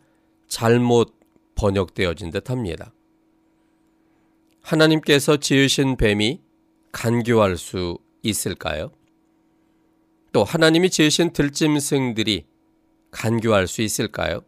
잘못 0.48 1.14
번역되어진 1.56 2.30
듯 2.30 2.50
합니다. 2.50 2.92
하나님께서 4.62 5.36
지으신 5.38 5.96
뱀이 5.96 6.40
간교할 6.92 7.56
수 7.56 7.98
있을까요? 8.22 8.92
또 10.32 10.44
하나님이 10.44 10.90
지으신 10.90 11.32
들짐승들이 11.32 12.44
간교할 13.10 13.66
수 13.66 13.82
있을까요? 13.82 14.42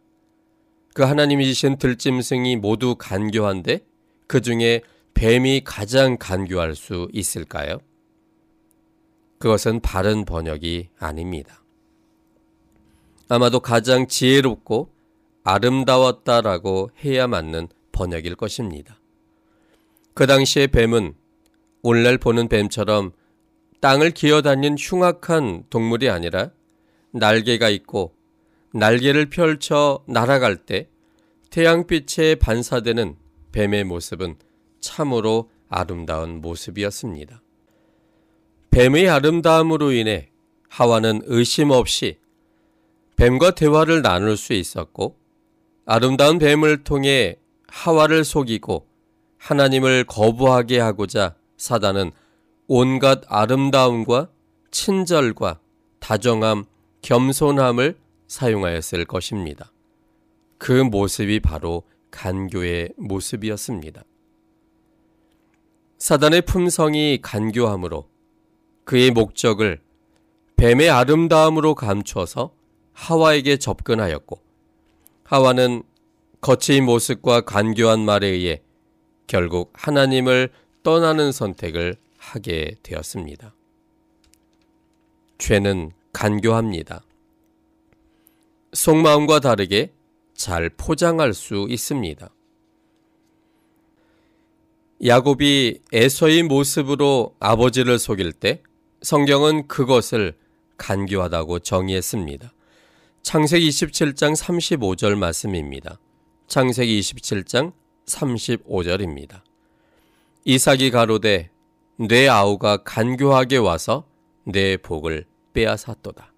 그 0.93 1.03
하나님이 1.03 1.45
지으신 1.45 1.77
들짐승이 1.77 2.57
모두 2.57 2.95
간교한데 2.95 3.85
그 4.27 4.41
중에 4.41 4.81
뱀이 5.13 5.61
가장 5.63 6.17
간교할 6.17 6.75
수 6.75 7.09
있을까요? 7.13 7.79
그것은 9.39 9.79
바른 9.79 10.25
번역이 10.25 10.89
아닙니다. 10.99 11.63
아마도 13.29 13.59
가장 13.59 14.07
지혜롭고 14.07 14.91
아름다웠다라고 15.49 16.91
해야 17.03 17.25
맞는 17.25 17.69
번역일 17.91 18.35
것입니다. 18.35 18.99
그 20.13 20.27
당시의 20.27 20.67
뱀은 20.67 21.15
오늘날 21.81 22.17
보는 22.17 22.49
뱀처럼 22.49 23.13
땅을 23.81 24.11
기어다닌 24.11 24.75
흉악한 24.77 25.63
동물이 25.69 26.09
아니라 26.09 26.51
날개가 27.11 27.69
있고 27.69 28.13
날개를 28.73 29.29
펼쳐 29.29 30.03
날아갈 30.07 30.57
때 30.57 30.87
태양빛에 31.49 32.35
반사되는 32.35 33.15
뱀의 33.51 33.85
모습은 33.85 34.35
참으로 34.81 35.49
아름다운 35.67 36.41
모습이었습니다. 36.41 37.41
뱀의 38.69 39.09
아름다움으로 39.09 39.93
인해 39.93 40.29
하와는 40.67 41.23
의심 41.25 41.71
없이 41.71 42.19
뱀과 43.15 43.55
대화를 43.55 44.03
나눌 44.03 44.37
수 44.37 44.53
있었고 44.53 45.18
아름다운 45.91 46.37
뱀을 46.37 46.83
통해 46.83 47.37
하와를 47.67 48.23
속이고 48.23 48.85
하나님을 49.39 50.03
거부하게 50.03 50.77
하고자 50.77 51.33
사단은 51.57 52.11
온갖 52.67 53.23
아름다움과 53.27 54.29
친절과 54.69 55.59
다정함, 55.97 56.65
겸손함을 57.01 57.97
사용하였을 58.27 59.05
것입니다. 59.05 59.71
그 60.59 60.73
모습이 60.73 61.39
바로 61.39 61.81
간교의 62.11 62.93
모습이었습니다. 62.95 64.03
사단의 65.97 66.43
품성이 66.43 67.17
간교함으로 67.19 68.07
그의 68.83 69.09
목적을 69.09 69.81
뱀의 70.55 70.91
아름다움으로 70.91 71.73
감춰서 71.73 72.53
하와에게 72.93 73.57
접근하였고 73.57 74.48
하와는 75.29 75.83
거친 76.41 76.85
모습과 76.85 77.41
간교한 77.41 77.99
말에 77.99 78.25
의해 78.25 78.63
결국 79.27 79.71
하나님을 79.75 80.49
떠나는 80.81 81.31
선택을 81.31 81.97
하게 82.17 82.73
되었습니다. 82.81 83.53
죄는 85.37 85.91
간교합니다. 86.13 87.03
속마음과 88.73 89.41
다르게 89.41 89.93
잘 90.33 90.71
포장할 90.75 91.35
수 91.35 91.67
있습니다. 91.69 92.27
야곱이 95.05 95.81
에서의 95.93 96.41
모습으로 96.41 97.35
아버지를 97.39 97.99
속일 97.99 98.33
때 98.33 98.63
성경은 99.03 99.67
그것을 99.67 100.35
간교하다고 100.77 101.59
정의했습니다. 101.59 102.51
창세기 103.21 103.69
27장 103.69 104.35
35절 104.35 105.15
말씀입니다. 105.15 105.99
창세기 106.47 106.99
27장 106.99 107.73
35절입니다. 108.07 109.41
이삭이 110.45 110.89
가로되 110.89 111.51
내 111.97 112.27
아우가 112.27 112.77
간교하게 112.77 113.57
와서 113.57 114.07
내 114.45 114.77
복을 114.77 115.25
빼앗았도다. 115.53 116.33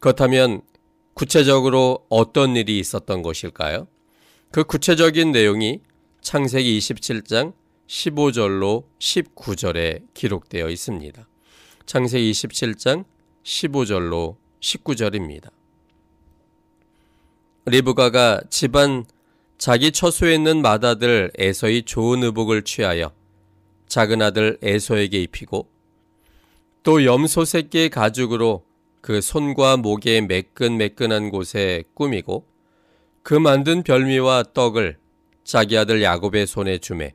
그렇다면 0.00 0.62
구체적으로 1.14 2.06
어떤 2.08 2.56
일이 2.56 2.78
있었던 2.78 3.22
것일까요? 3.22 3.86
그 4.50 4.64
구체적인 4.64 5.30
내용이 5.30 5.82
창세기 6.22 6.78
27장 6.78 7.52
15절로 7.86 8.84
19절에 8.98 10.06
기록되어 10.14 10.70
있습니다. 10.70 11.28
창세기 11.86 12.32
27장 12.32 13.04
15절로 13.44 14.36
19절입니다. 14.60 15.57
리브가가 17.68 18.40
집안 18.50 19.04
자기 19.58 19.90
처소에 19.92 20.34
있는 20.34 20.62
맏아들 20.62 21.30
에서의 21.36 21.82
좋은 21.82 22.22
의복을 22.22 22.62
취하여 22.62 23.12
작은 23.88 24.22
아들 24.22 24.58
에서에게 24.62 25.22
입히고 25.22 25.68
또 26.82 27.04
염소 27.04 27.44
새끼의 27.44 27.90
가죽으로 27.90 28.64
그 29.00 29.20
손과 29.20 29.76
목의 29.78 30.22
매끈매끈한 30.22 31.30
곳에 31.30 31.84
꾸미고 31.94 32.46
그 33.22 33.34
만든 33.34 33.82
별미와 33.82 34.44
떡을 34.54 34.98
자기 35.44 35.76
아들 35.76 36.02
야곱의 36.02 36.46
손에 36.46 36.78
주매 36.78 37.14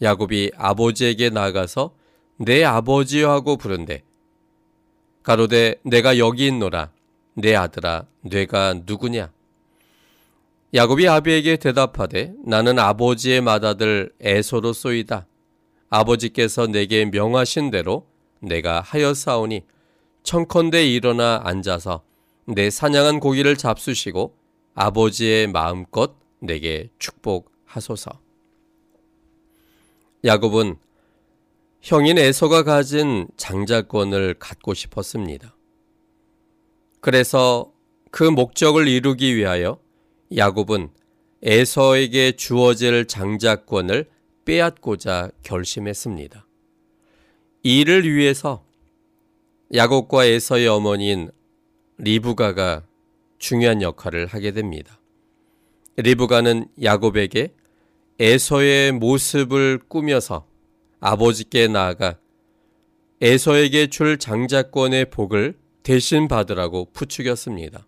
야곱이 0.00 0.52
아버지에게 0.56 1.30
나가서 1.30 1.94
내 2.36 2.64
아버지여 2.64 3.30
하고 3.30 3.56
부른대. 3.56 4.02
가로되 5.22 5.76
내가 5.84 6.18
여기 6.18 6.48
있노라. 6.48 6.90
내 7.34 7.54
아들아 7.54 8.06
뇌가 8.22 8.80
누구냐 8.84 9.32
야곱이 10.74 11.06
아비에게 11.06 11.56
대답하되 11.58 12.32
나는 12.46 12.78
아버지의 12.78 13.42
맏아들 13.42 14.14
에서로 14.20 14.72
쏘이다. 14.72 15.26
아버지께서 15.90 16.66
내게 16.66 17.04
명하신 17.04 17.70
대로 17.70 18.06
내가 18.40 18.80
하였사오니 18.80 19.66
청컨대 20.22 20.86
일어나 20.86 21.42
앉아서 21.44 22.02
내 22.46 22.70
사냥한 22.70 23.20
고기를 23.20 23.58
잡수시고 23.58 24.34
아버지의 24.74 25.48
마음껏 25.48 26.14
내게 26.40 26.88
축복하소서. 26.98 28.18
야곱은 30.24 30.76
형인 31.82 32.16
에서가 32.16 32.62
가진 32.62 33.28
장자권을 33.36 34.36
갖고 34.38 34.72
싶었습니다. 34.72 35.54
그래서 37.02 37.70
그 38.10 38.24
목적을 38.24 38.88
이루기 38.88 39.36
위하여 39.36 39.81
야곱은 40.36 40.90
에서에게 41.42 42.32
주어질 42.32 43.06
장자권을 43.06 44.08
빼앗고자 44.44 45.30
결심했습니다. 45.42 46.46
이를 47.62 48.12
위해서 48.12 48.64
야곱과 49.74 50.24
에서의 50.24 50.68
어머니인 50.68 51.30
리브가가 51.98 52.84
중요한 53.38 53.82
역할을 53.82 54.26
하게 54.26 54.52
됩니다. 54.52 55.00
리브가는 55.96 56.68
야곱에게 56.82 57.54
에서의 58.18 58.92
모습을 58.92 59.80
꾸며서 59.88 60.46
아버지께 61.00 61.68
나아가 61.68 62.18
에서에게 63.20 63.88
줄 63.88 64.18
장자권의 64.18 65.10
복을 65.10 65.56
대신 65.82 66.28
받으라고 66.28 66.88
부추겼습니다. 66.92 67.86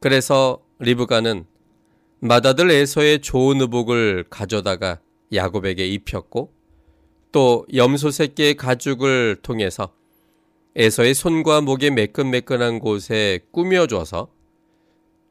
그래서 0.00 0.62
리브가는 0.78 1.44
맏아들 2.20 2.70
에서의 2.70 3.20
좋은 3.20 3.60
의복을 3.60 4.24
가져다가 4.30 5.00
야곱에게 5.32 5.86
입혔고 5.88 6.52
또 7.32 7.66
염소 7.74 8.10
새끼의 8.10 8.56
가죽을 8.56 9.36
통해서 9.42 9.94
에서의 10.76 11.14
손과 11.14 11.62
목의 11.62 11.90
매끈매끈한 11.90 12.78
곳에 12.78 13.40
꾸며줘서 13.50 14.32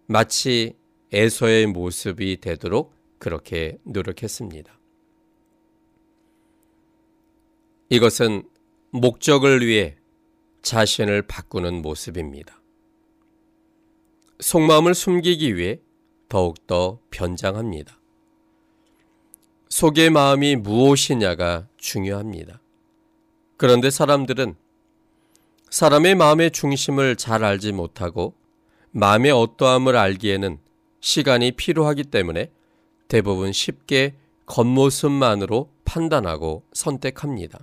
마치 0.08 0.76
에서의 1.12 1.68
모습이 1.68 2.42
되도록 2.42 2.94
그렇게 3.20 3.78
노력했습니다. 3.84 4.80
이것은 7.90 8.44
목적을 8.92 9.66
위해 9.66 9.96
자신을 10.62 11.24
바꾸는 11.24 11.82
모습입니다. 11.82 12.61
속마음을 14.42 14.96
숨기기 14.96 15.56
위해 15.56 15.80
더욱더 16.28 17.00
변장합니다. 17.12 18.00
속의 19.70 20.10
마음이 20.10 20.56
무엇이냐가 20.56 21.68
중요합니다. 21.78 22.60
그런데 23.58 23.92
사람들은 23.92 24.56
사람의 25.70 26.16
마음의 26.16 26.52
중심을 26.52 27.16
잘 27.16 27.44
알지 27.44 27.72
못하고 27.72 28.34
마음의 28.92 29.32
어떠함을 29.32 29.96
알기에는 29.96 30.58
시간이 31.00 31.52
필요하기 31.52 32.06
때문에 32.06 32.52
대부분 33.08 33.52
쉽게 33.52 34.16
겉모습만으로 34.48 35.70
판단하고 35.86 36.64
선택합니다. 36.74 37.60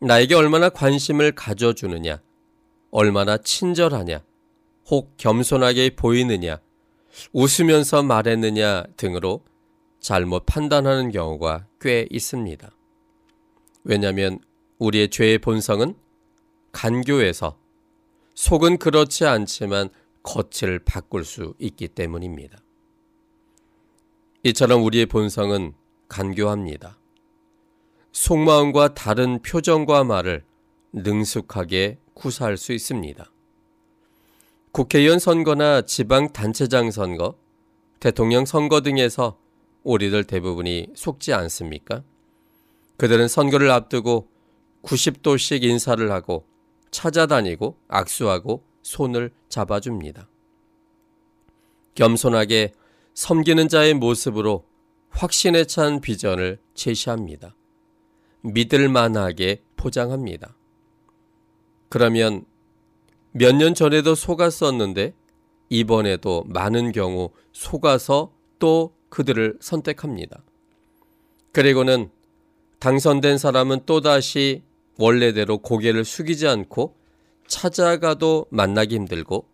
나에게 0.00 0.34
얼마나 0.34 0.68
관심을 0.70 1.32
가져주느냐, 1.32 2.20
얼마나 2.90 3.36
친절하냐, 3.36 4.22
혹 4.90 5.16
겸손하게 5.16 5.90
보이느냐, 5.96 6.60
웃으면서 7.32 8.02
말했느냐 8.02 8.84
등으로 8.96 9.44
잘못 10.00 10.46
판단하는 10.46 11.10
경우가 11.10 11.66
꽤 11.80 12.06
있습니다. 12.10 12.70
왜냐하면 13.84 14.38
우리의 14.78 15.10
죄의 15.10 15.38
본성은 15.38 15.94
간교해서 16.72 17.58
속은 18.34 18.78
그렇지 18.78 19.26
않지만 19.26 19.90
겉을 20.22 20.78
바꿀 20.80 21.24
수 21.24 21.54
있기 21.58 21.88
때문입니다. 21.88 22.58
이처럼 24.44 24.84
우리의 24.84 25.06
본성은 25.06 25.74
간교합니다. 26.08 26.98
속마음과 28.12 28.94
다른 28.94 29.42
표정과 29.42 30.04
말을 30.04 30.44
능숙하게 30.92 31.98
구사할 32.14 32.56
수 32.56 32.72
있습니다. 32.72 33.30
국회의원 34.72 35.18
선거나 35.18 35.82
지방 35.82 36.32
단체장 36.32 36.90
선거, 36.90 37.36
대통령 38.00 38.44
선거 38.44 38.80
등에서 38.80 39.38
우리들 39.82 40.24
대부분이 40.24 40.88
속지 40.94 41.32
않습니까? 41.32 42.02
그들은 42.96 43.28
선거를 43.28 43.70
앞두고 43.70 44.28
90도씩 44.82 45.62
인사를 45.62 46.10
하고 46.10 46.46
찾아다니고 46.90 47.78
악수하고 47.88 48.64
손을 48.82 49.32
잡아줍니다. 49.48 50.28
겸손하게 51.94 52.72
섬기는 53.14 53.68
자의 53.68 53.94
모습으로 53.94 54.64
확신에 55.10 55.64
찬 55.64 56.00
비전을 56.00 56.60
제시합니다. 56.74 57.56
믿을 58.42 58.88
만하게 58.88 59.62
포장합니다. 59.76 60.56
그러면 61.88 62.44
몇 63.38 63.54
년 63.54 63.72
전에도 63.74 64.14
속았었는데 64.16 65.14
이번에도 65.68 66.44
많은 66.48 66.92
경우 66.92 67.30
속아서 67.52 68.32
또 68.58 68.94
그들을 69.10 69.58
선택합니다. 69.60 70.42
그리고는 71.52 72.10
당선된 72.80 73.38
사람은 73.38 73.80
또다시 73.86 74.62
원래대로 74.98 75.58
고개를 75.58 76.04
숙이지 76.04 76.48
않고 76.48 76.96
찾아가도 77.46 78.46
만나기 78.50 78.96
힘들고 78.96 79.48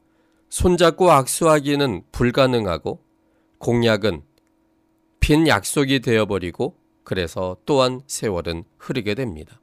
손잡고 0.49 1.11
악수하기는 1.11 2.05
불가능하고 2.11 3.01
공약은 3.59 4.23
빈 5.20 5.47
약속이 5.47 6.01
되어버리고 6.01 6.77
그래서 7.03 7.59
또한 7.66 8.01
세월은 8.07 8.64
흐르게 8.79 9.14
됩니다. 9.14 9.61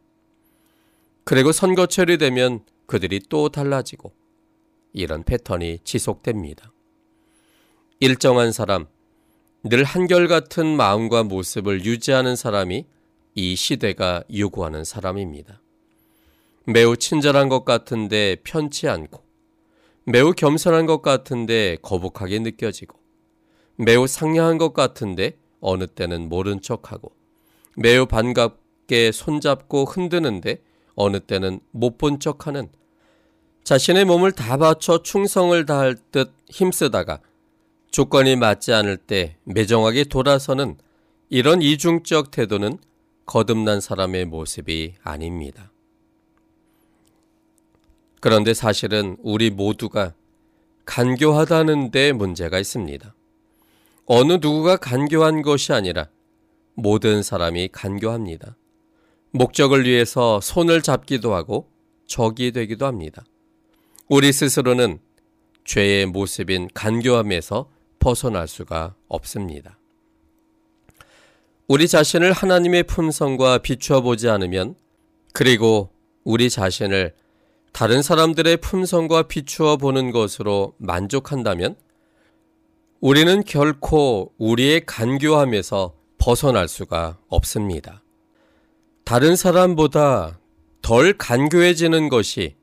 그리고 1.23 1.51
선거철이 1.51 2.17
되면 2.17 2.63
그들이 2.91 3.21
또 3.29 3.47
달라지고 3.47 4.11
이런 4.91 5.23
패턴이 5.23 5.79
지속됩니다. 5.85 6.73
일정한 8.01 8.51
사람, 8.51 8.85
늘 9.63 9.85
한결같은 9.85 10.75
마음과 10.75 11.23
모습을 11.23 11.85
유지하는 11.85 12.35
사람이 12.35 12.85
이 13.35 13.55
시대가 13.55 14.25
요구하는 14.35 14.83
사람입니다. 14.83 15.61
매우 16.65 16.97
친절한 16.97 17.47
것 17.47 17.63
같은데 17.63 18.35
편치 18.43 18.89
않고 18.89 19.23
매우 20.03 20.33
겸손한 20.33 20.85
것 20.85 21.01
같은데 21.01 21.77
거북하게 21.81 22.39
느껴지고 22.39 22.99
매우 23.77 24.05
상냥한 24.05 24.57
것 24.57 24.73
같은데 24.73 25.37
어느 25.61 25.87
때는 25.87 26.27
모른 26.27 26.59
척하고 26.59 27.13
매우 27.77 28.05
반갑게 28.05 29.13
손잡고 29.13 29.85
흔드는데 29.85 30.61
어느 30.95 31.21
때는 31.21 31.61
못 31.71 31.97
본 31.97 32.19
척하는 32.19 32.67
자신의 33.63 34.05
몸을 34.05 34.31
다 34.31 34.57
바쳐 34.57 35.01
충성을 35.03 35.65
다할 35.65 35.95
듯 36.11 36.33
힘쓰다가 36.49 37.19
조건이 37.91 38.35
맞지 38.35 38.73
않을 38.73 38.97
때 38.97 39.37
매정하게 39.43 40.05
돌아서는 40.05 40.77
이런 41.29 41.61
이중적 41.61 42.31
태도는 42.31 42.77
거듭난 43.25 43.79
사람의 43.79 44.25
모습이 44.25 44.95
아닙니다. 45.03 45.71
그런데 48.19 48.53
사실은 48.53 49.17
우리 49.21 49.49
모두가 49.49 50.13
간교하다는 50.85 51.91
데 51.91 52.11
문제가 52.11 52.59
있습니다. 52.59 53.13
어느 54.05 54.33
누구가 54.33 54.77
간교한 54.77 55.41
것이 55.41 55.73
아니라 55.73 56.09
모든 56.73 57.23
사람이 57.23 57.69
간교합니다. 57.71 58.57
목적을 59.31 59.85
위해서 59.85 60.41
손을 60.41 60.81
잡기도 60.81 61.33
하고 61.33 61.69
적이 62.07 62.51
되기도 62.51 62.85
합니다. 62.85 63.23
우리 64.13 64.33
스스로는 64.33 64.99
죄의 65.63 66.05
모습인 66.07 66.67
간교함에서 66.73 67.69
벗어날 67.99 68.45
수가 68.45 68.93
없습니다. 69.07 69.77
우리 71.69 71.87
자신을 71.87 72.33
하나님의 72.33 72.83
품성과 72.83 73.59
비추어 73.59 74.01
보지 74.01 74.27
않으면 74.27 74.75
그리고 75.31 75.91
우리 76.25 76.49
자신을 76.49 77.15
다른 77.71 78.01
사람들의 78.01 78.57
품성과 78.57 79.29
비추어 79.29 79.77
보는 79.77 80.11
것으로 80.11 80.73
만족한다면 80.77 81.77
우리는 82.99 83.41
결코 83.45 84.33
우리의 84.37 84.85
간교함에서 84.85 85.95
벗어날 86.17 86.67
수가 86.67 87.17
없습니다. 87.29 88.03
다른 89.05 89.37
사람보다 89.37 90.37
덜 90.81 91.17
간교해지는 91.17 92.09
것이 92.09 92.59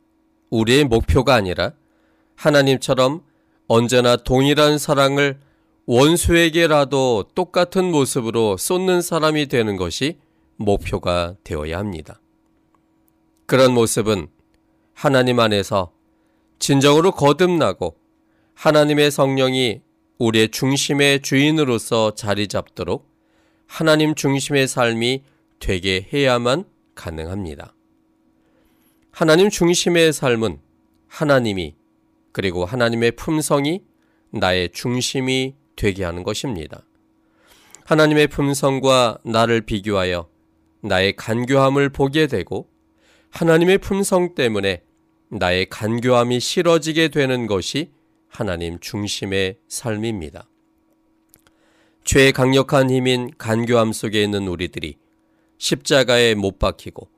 우리의 0.50 0.84
목표가 0.84 1.34
아니라 1.34 1.72
하나님처럼 2.34 3.22
언제나 3.66 4.16
동일한 4.16 4.78
사랑을 4.78 5.38
원수에게라도 5.86 7.24
똑같은 7.34 7.90
모습으로 7.90 8.56
쏟는 8.56 9.02
사람이 9.02 9.46
되는 9.46 9.76
것이 9.76 10.18
목표가 10.56 11.34
되어야 11.44 11.78
합니다. 11.78 12.20
그런 13.46 13.72
모습은 13.72 14.28
하나님 14.92 15.40
안에서 15.40 15.92
진정으로 16.58 17.12
거듭나고 17.12 17.96
하나님의 18.54 19.10
성령이 19.10 19.80
우리의 20.18 20.48
중심의 20.50 21.22
주인으로서 21.22 22.14
자리 22.14 22.48
잡도록 22.48 23.08
하나님 23.66 24.14
중심의 24.14 24.66
삶이 24.66 25.22
되게 25.60 26.06
해야만 26.12 26.64
가능합니다. 26.94 27.74
하나님 29.18 29.50
중심의 29.50 30.12
삶은 30.12 30.60
하나님이 31.08 31.74
그리고 32.30 32.64
하나님의 32.64 33.16
품성이 33.16 33.82
나의 34.30 34.70
중심이 34.72 35.56
되게 35.74 36.04
하는 36.04 36.22
것입니다. 36.22 36.86
하나님의 37.84 38.28
품성과 38.28 39.18
나를 39.24 39.62
비교하여 39.62 40.28
나의 40.82 41.16
간교함을 41.16 41.88
보게 41.88 42.28
되고 42.28 42.70
하나님의 43.30 43.78
품성 43.78 44.36
때문에 44.36 44.82
나의 45.30 45.66
간교함이 45.68 46.38
싫어지게 46.38 47.08
되는 47.08 47.48
것이 47.48 47.90
하나님 48.28 48.78
중심의 48.78 49.58
삶입니다. 49.66 50.48
죄의 52.04 52.30
강력한 52.30 52.88
힘인 52.88 53.32
간교함 53.36 53.92
속에 53.92 54.22
있는 54.22 54.46
우리들이 54.46 54.94
십자가에 55.58 56.36
못 56.36 56.60
박히고 56.60 57.17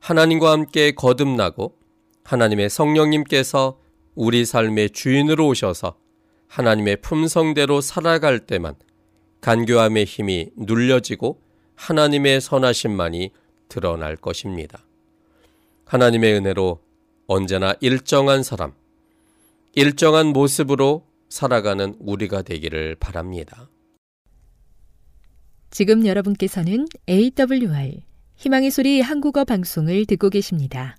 하나님과 0.00 0.52
함께 0.52 0.92
거듭나고 0.92 1.76
하나님의 2.24 2.70
성령님께서 2.70 3.78
우리 4.14 4.44
삶의 4.44 4.90
주인으로 4.90 5.48
오셔서 5.48 5.96
하나님의 6.48 7.00
품성대로 7.02 7.80
살아갈 7.80 8.40
때만 8.40 8.74
간교함의 9.40 10.04
힘이 10.04 10.50
눌려지고 10.56 11.40
하나님의 11.74 12.40
선하심만이 12.40 13.30
드러날 13.68 14.16
것입니다. 14.16 14.84
하나님의 15.84 16.34
은혜로 16.34 16.80
언제나 17.26 17.74
일정한 17.80 18.42
사람, 18.42 18.72
일정한 19.74 20.28
모습으로 20.28 21.06
살아가는 21.28 21.94
우리가 21.98 22.42
되기를 22.42 22.96
바랍니다. 22.96 23.68
지금 25.70 26.06
여러분께서는 26.06 26.86
AWR 27.08 28.00
희망의 28.36 28.70
소리 28.70 29.00
한국어 29.00 29.44
방송을 29.44 30.06
듣고 30.06 30.30
계십니다. 30.30 30.96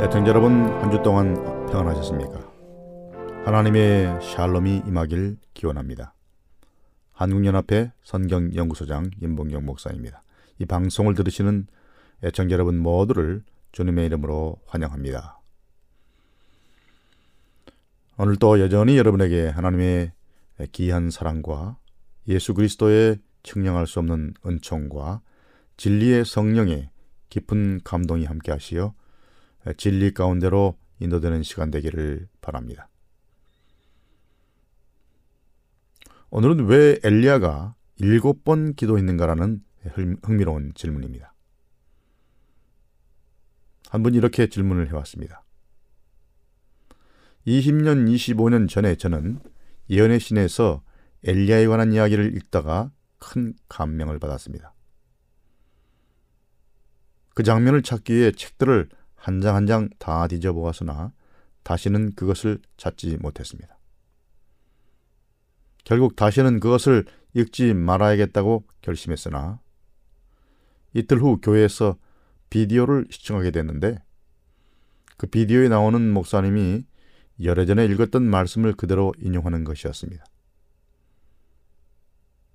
애청자 0.00 0.28
여러분 0.30 0.64
한 0.80 0.90
주 0.90 1.02
동안 1.02 1.34
평안하셨습니까? 1.70 2.40
하나님의 3.44 4.20
샬롬이 4.22 4.82
임하길 4.86 5.36
기원합니다. 5.54 6.14
한국연합회 7.12 7.92
선경연구소장 8.04 9.10
임봉경 9.20 9.64
목사입니다. 9.66 10.22
이 10.58 10.66
방송을 10.66 11.14
들으시는 11.14 11.66
애청자 12.24 12.54
여러분 12.54 12.78
모두를 12.78 13.42
주님의 13.72 14.06
이름으로 14.06 14.60
환영합니다. 14.66 15.38
오늘도 18.16 18.60
여전히 18.60 18.98
여러분에게 18.98 19.48
하나님의 19.48 20.12
귀한 20.72 21.10
사랑과 21.10 21.78
예수 22.26 22.54
그리스도의 22.54 23.18
측량할 23.44 23.86
수 23.86 24.00
없는 24.00 24.34
은총과 24.44 25.20
진리의 25.76 26.24
성령의 26.24 26.90
깊은 27.28 27.82
감동이 27.84 28.24
함께 28.24 28.50
하시어 28.50 28.94
진리 29.76 30.12
가운데로 30.12 30.76
인도되는 30.98 31.44
시간 31.44 31.70
되기를 31.70 32.28
바랍니다. 32.40 32.88
오늘은 36.30 36.66
왜 36.66 36.98
엘리야가 37.04 37.76
일곱 37.98 38.44
번 38.44 38.74
기도했는가라는 38.74 39.62
흥미로운 40.22 40.72
질문입니다. 40.74 41.34
한 43.90 44.02
분 44.02 44.14
이렇게 44.14 44.48
질문을 44.48 44.88
해왔습니다. 44.88 45.44
20년, 47.46 48.06
25년 48.12 48.68
전에 48.68 48.96
저는 48.96 49.40
예언의 49.88 50.20
신에서 50.20 50.82
엘리야에 51.24 51.66
관한 51.66 51.92
이야기를 51.92 52.36
읽다가 52.36 52.92
큰 53.18 53.54
감명을 53.68 54.18
받았습니다. 54.18 54.74
그 57.34 57.42
장면을 57.42 57.82
찾기 57.82 58.14
위해 58.14 58.32
책들을 58.32 58.88
한 59.14 59.40
장 59.40 59.54
한 59.56 59.66
장 59.66 59.88
다 59.98 60.28
뒤져보았으나 60.28 61.12
다시는 61.62 62.14
그것을 62.14 62.60
찾지 62.76 63.16
못했습니다. 63.18 63.78
결국 65.84 66.16
다시는 66.16 66.60
그것을 66.60 67.04
읽지 67.34 67.74
말아야겠다고 67.74 68.64
결심했으나 68.82 69.60
이틀 70.94 71.20
후 71.20 71.40
교회에서 71.40 71.96
비디오를 72.50 73.06
시청하게 73.10 73.50
됐는데 73.50 74.02
그 75.16 75.26
비디오에 75.26 75.68
나오는 75.68 76.12
목사님이 76.12 76.84
열애전에 77.42 77.84
읽었던 77.86 78.22
말씀을 78.22 78.74
그대로 78.74 79.12
인용하는 79.18 79.64
것이었습니다. 79.64 80.24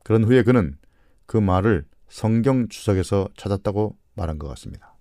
그런 0.04 0.24
후에 0.24 0.44
그는 0.44 0.78
그 1.26 1.38
말을 1.38 1.86
성경 2.10 2.68
주석에서 2.68 3.30
찾았다고 3.38 3.98
말한 4.16 4.40
것 4.40 4.48
같습니다. 4.50 4.96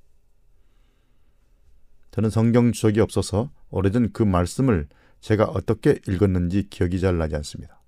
저는 2.13 2.31
성경 2.31 2.73
주석이 2.73 3.01
없어서 3.01 3.51
오래전 3.71 4.13
그 4.13 4.23
말씀을 4.23 4.89
제가 5.21 5.45
어떻게 5.45 5.99
읽었는지 6.07 6.69
기억이 6.69 7.01
잘 7.01 7.17
나지 7.17 7.37
않습니다. 7.37 7.81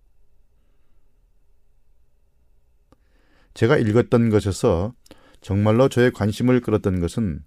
제가 3.54 3.76
읽었던 3.76 4.30
것에서 4.30 4.94
정말로 5.44 5.90
저의 5.90 6.10
관심을 6.10 6.62
끌었던 6.62 7.00
것은 7.00 7.44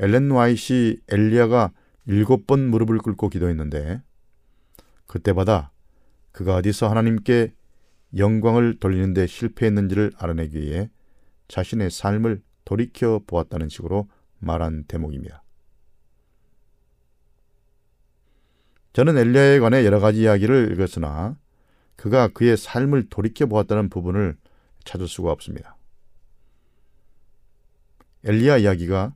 엘렌 0.00 0.32
와이시 0.32 1.02
엘리아가 1.08 1.70
일곱 2.04 2.48
번 2.48 2.68
무릎을 2.68 2.98
꿇고 2.98 3.28
기도했는데 3.28 4.02
그때마다 5.06 5.70
그가 6.32 6.56
어디서 6.56 6.88
하나님께 6.88 7.54
영광을 8.16 8.80
돌리는데 8.80 9.28
실패했는지를 9.28 10.10
알아내기 10.18 10.60
위해 10.60 10.90
자신의 11.46 11.92
삶을 11.92 12.42
돌이켜 12.64 13.20
보았다는 13.24 13.68
식으로 13.68 14.08
말한 14.40 14.86
대목입니다. 14.88 15.44
저는 18.94 19.16
엘리아에 19.16 19.60
관해 19.60 19.84
여러 19.84 20.00
가지 20.00 20.22
이야기를 20.22 20.72
읽었으나 20.72 21.38
그가 21.94 22.26
그의 22.26 22.56
삶을 22.56 23.10
돌이켜 23.10 23.46
보았다는 23.46 23.90
부분을 23.90 24.36
찾을 24.84 25.06
수가 25.06 25.30
없습니다. 25.30 25.77
엘리야 28.24 28.58
이야기가 28.58 29.14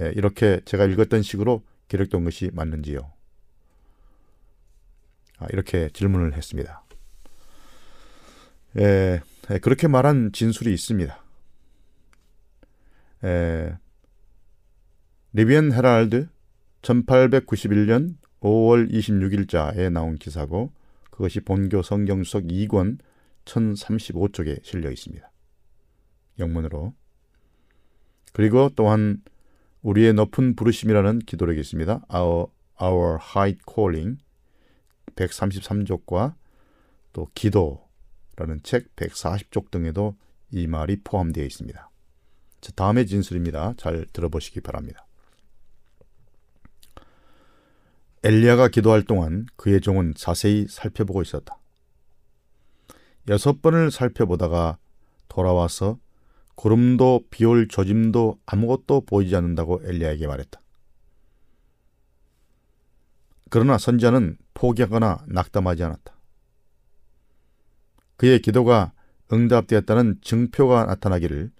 예, 0.00 0.12
이렇게 0.14 0.60
제가 0.64 0.84
읽었던 0.86 1.22
식으로 1.22 1.62
기록된 1.88 2.24
것이 2.24 2.50
맞는지요? 2.52 3.12
아, 5.38 5.46
이렇게 5.50 5.90
질문을 5.90 6.34
했습니다. 6.34 6.84
예, 8.78 9.20
예, 9.50 9.58
그렇게 9.58 9.88
말한 9.88 10.32
진술이 10.32 10.72
있습니다. 10.72 11.22
예, 13.24 13.78
리비언 15.34 15.72
헤랄드 15.72 16.28
1891년 16.82 18.16
5월 18.40 18.90
26일자에 18.90 19.90
나온 19.90 20.16
기사고 20.16 20.72
그것이 21.10 21.40
본교 21.40 21.82
성경수석 21.82 22.44
2권 22.44 22.98
1035쪽에 23.44 24.64
실려 24.64 24.90
있습니다. 24.90 25.30
영문으로. 26.38 26.94
그리고 28.32 28.70
또한 28.74 29.22
우리의 29.82 30.14
높은 30.14 30.56
부르심이라는 30.56 31.20
기도력이 31.20 31.60
있습니다. 31.60 32.06
Our, 32.14 32.46
Our 32.80 33.18
High 33.20 33.58
Calling 33.68 34.18
133쪽과 35.16 36.34
또 37.12 37.28
기도라는 37.34 38.60
책 38.62 38.94
140쪽 38.96 39.70
등에도 39.70 40.16
이 40.50 40.66
말이 40.66 40.96
포함되어 41.02 41.44
있습니다. 41.44 41.90
다음의 42.76 43.06
진술입니다. 43.06 43.74
잘 43.76 44.06
들어보시기 44.12 44.60
바랍니다. 44.60 45.06
엘리야가 48.24 48.68
기도할 48.68 49.02
동안 49.02 49.46
그의 49.56 49.80
종은 49.80 50.14
자세히 50.14 50.66
살펴보고 50.68 51.22
있었다. 51.22 51.58
여섯 53.28 53.60
번을 53.62 53.90
살펴보다가 53.90 54.78
돌아와서 55.28 55.98
구름도 56.62 57.24
비올 57.28 57.66
조짐도 57.66 58.38
아무것도 58.46 59.00
보이지 59.00 59.34
않는다고 59.34 59.80
엘리야에게 59.82 60.28
말했다. 60.28 60.60
그러나 63.50 63.78
선자는 63.78 64.38
포기하거나 64.54 65.24
낙담하지 65.26 65.82
않았다. 65.82 66.16
그의 68.16 68.38
기도가 68.38 68.92
응답되었다는 69.32 70.20
증표가 70.22 70.84
나타나기를 70.84 71.50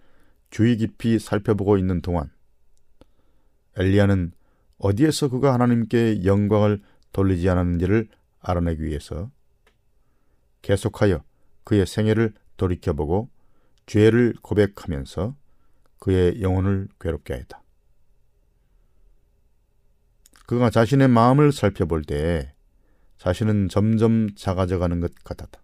주의 0.50 0.76
깊이 0.76 1.18
살펴보고 1.18 1.78
있는 1.78 2.00
동안 2.00 2.30
엘리야는 3.76 4.30
어디에서 4.78 5.30
그가 5.30 5.52
하나님께 5.52 6.24
영광을 6.24 6.80
돌리지 7.10 7.48
않았는지를 7.48 8.06
알아내기 8.38 8.84
위해서 8.84 9.32
계속하여 10.62 11.24
그의 11.64 11.86
생애를 11.88 12.34
돌이켜보고 12.56 13.31
죄를 13.86 14.34
고백하면서 14.42 15.34
그의 15.98 16.42
영혼을 16.42 16.88
괴롭게 17.00 17.34
하였다. 17.34 17.62
그가 20.46 20.70
자신의 20.70 21.08
마음을 21.08 21.52
살펴볼 21.52 22.02
때 22.02 22.54
자신은 23.18 23.68
점점 23.68 24.34
작아져 24.34 24.78
가는 24.78 25.00
것 25.00 25.14
같았다. 25.24 25.62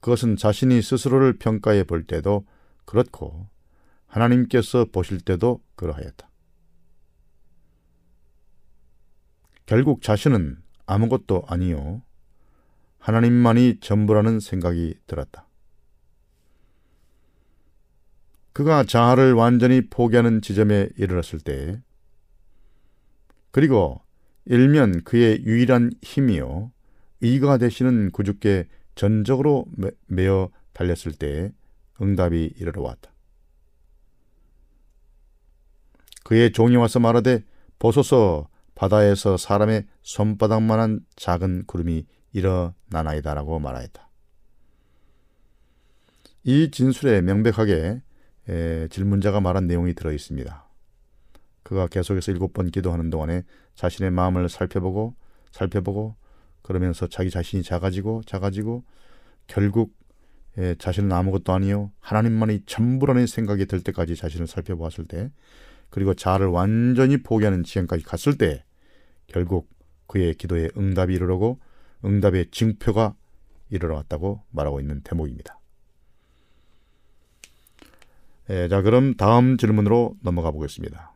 그것은 0.00 0.36
자신이 0.36 0.82
스스로를 0.82 1.38
평가해 1.38 1.84
볼 1.84 2.04
때도 2.04 2.46
그렇고 2.84 3.48
하나님께서 4.06 4.86
보실 4.86 5.20
때도 5.20 5.62
그러하였다. 5.76 6.28
결국 9.66 10.02
자신은 10.02 10.62
아무것도 10.86 11.44
아니요. 11.46 12.02
하나님만이 12.98 13.80
전부라는 13.80 14.40
생각이 14.40 14.94
들었다. 15.06 15.47
그가 18.58 18.82
자아를 18.82 19.34
완전히 19.34 19.88
포기하는 19.88 20.42
지점에 20.42 20.88
이르렀을 20.96 21.38
때, 21.38 21.80
그리고 23.52 24.00
일면 24.46 25.04
그의 25.04 25.44
유일한 25.44 25.92
힘이요, 26.02 26.72
의가 27.20 27.58
되시는 27.58 28.10
구주께 28.10 28.66
전적으로 28.96 29.66
매어 30.08 30.50
달렸을 30.72 31.12
때 31.12 31.52
응답이 32.02 32.54
이르러 32.56 32.82
왔다. 32.82 33.12
그의 36.24 36.50
종이 36.50 36.74
와서 36.74 36.98
말하되 36.98 37.44
보소서 37.78 38.48
바다에서 38.74 39.36
사람의 39.36 39.86
손바닥만한 40.02 41.06
작은 41.14 41.66
구름이 41.66 42.06
일어나나이다라고 42.32 43.60
말하였다. 43.60 44.10
이 46.42 46.72
진술에 46.72 47.20
명백하게 47.22 48.02
에, 48.48 48.88
질문자가 48.88 49.40
말한 49.40 49.66
내용이 49.66 49.94
들어 49.94 50.12
있습니다. 50.12 50.68
그가 51.62 51.86
계속해서 51.86 52.32
일곱 52.32 52.52
번 52.52 52.70
기도하는 52.70 53.10
동안에 53.10 53.44
자신의 53.74 54.10
마음을 54.10 54.48
살펴보고 54.48 55.14
살펴보고 55.52 56.16
그러면서 56.62 57.06
자기 57.06 57.30
자신이 57.30 57.62
작아지고 57.62 58.22
작아지고 58.26 58.84
결국 59.46 59.94
에, 60.56 60.74
자신은 60.76 61.12
아무것도 61.12 61.52
아니요 61.52 61.92
하나님만이 62.00 62.62
전부라는 62.66 63.26
생각이 63.26 63.66
들 63.66 63.82
때까지 63.82 64.16
자신을 64.16 64.46
살펴보았을 64.46 65.04
때 65.04 65.30
그리고 65.90 66.14
자아를 66.14 66.46
완전히 66.46 67.22
포기하는 67.22 67.64
지경까지 67.64 68.04
갔을 68.04 68.36
때 68.38 68.64
결국 69.26 69.68
그의 70.06 70.34
기도에 70.34 70.70
응답이 70.76 71.14
이르러고 71.14 71.60
응답의 72.04 72.50
징표가 72.50 73.14
이르러 73.70 73.96
왔다고 73.96 74.42
말하고 74.50 74.80
있는 74.80 75.02
대목입니다. 75.02 75.57
예, 78.50 78.68
자, 78.68 78.80
그럼 78.82 79.14
다음 79.14 79.56
질문으로 79.56 80.16
넘어가 80.22 80.50
보겠습니다. 80.50 81.12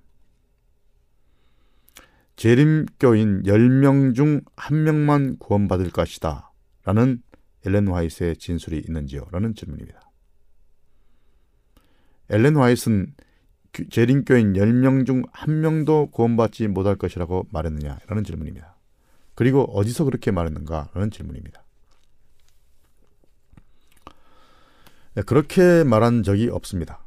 재림교인 2.36 3.44
10명 3.44 4.14
중 4.14 4.40
1명만 4.56 5.38
구원받을 5.38 5.90
것이다. 5.90 6.50
라는 6.84 7.22
엘렌 7.64 7.88
화이트의 7.88 8.36
진술이 8.36 8.78
있는지요? 8.86 9.26
라는 9.30 9.54
질문입니다. 9.54 10.00
엘렌 12.30 12.56
화이트는 12.56 13.14
재림교인 13.90 14.54
10명 14.54 15.06
중 15.06 15.22
1명도 15.22 16.10
구원받지 16.10 16.68
못할 16.68 16.96
것이라고 16.96 17.46
말했느냐? 17.50 17.98
라는 18.06 18.24
질문입니다. 18.24 18.76
그리고 19.34 19.62
어디서 19.76 20.04
그렇게 20.04 20.30
말했는가? 20.30 20.90
라는 20.92 21.10
질문입니다. 21.10 21.64
네, 25.14 25.22
그렇게 25.22 25.84
말한 25.84 26.22
적이 26.22 26.48
없습니다. 26.48 27.01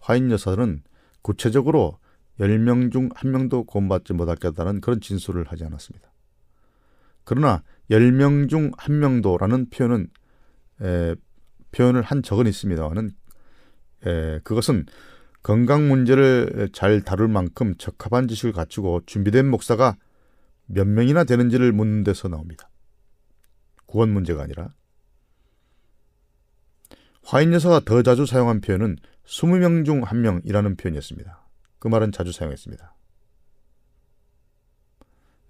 화인 0.00 0.30
여사들은 0.30 0.82
구체적으로 1.22 1.98
10명 2.40 2.92
중 2.92 3.08
1명도 3.10 3.66
구원받지 3.66 4.12
못할 4.12 4.36
거다는 4.36 4.80
그런 4.80 5.00
진술을 5.00 5.44
하지 5.48 5.64
않았습니다. 5.64 6.12
그러나 7.24 7.62
10명 7.90 8.48
중 8.48 8.70
1명도라는 8.72 9.70
표현은 9.70 10.08
에, 10.82 11.14
표현을 11.72 12.02
한 12.02 12.22
적은 12.22 12.46
있습니다만은 12.46 13.10
에, 14.06 14.38
그것은 14.44 14.86
건강 15.42 15.88
문제를 15.88 16.70
잘 16.72 17.02
다룰 17.02 17.28
만큼 17.28 17.74
적합한 17.76 18.28
지식을 18.28 18.52
갖추고 18.52 19.02
준비된 19.06 19.48
목사가 19.48 19.96
몇 20.66 20.86
명이나 20.86 21.24
되는지를 21.24 21.72
묻는 21.72 22.04
데서 22.04 22.28
나옵니다. 22.28 22.70
구원 23.86 24.10
문제가 24.10 24.42
아니라 24.42 24.68
화인 27.24 27.52
여사가 27.52 27.80
더 27.80 28.02
자주 28.02 28.26
사용한 28.26 28.60
표현은 28.60 28.96
20명 29.28 29.84
중 29.84 30.00
1명이라는 30.00 30.78
표현이었습니다. 30.78 31.46
그 31.78 31.88
말은 31.88 32.12
자주 32.12 32.32
사용했습니다. 32.32 32.94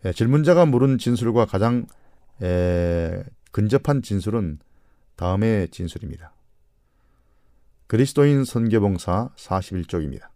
예, 0.04 0.12
질문자가 0.12 0.66
물은 0.66 0.98
진술과 0.98 1.46
가장 1.46 1.86
에, 2.42 3.22
근접한 3.52 4.02
진술은 4.02 4.58
다음의 5.16 5.68
진술입니다. 5.68 6.34
그리스도인 7.86 8.44
선교봉사 8.44 9.30
41쪽입니다. 9.36 10.28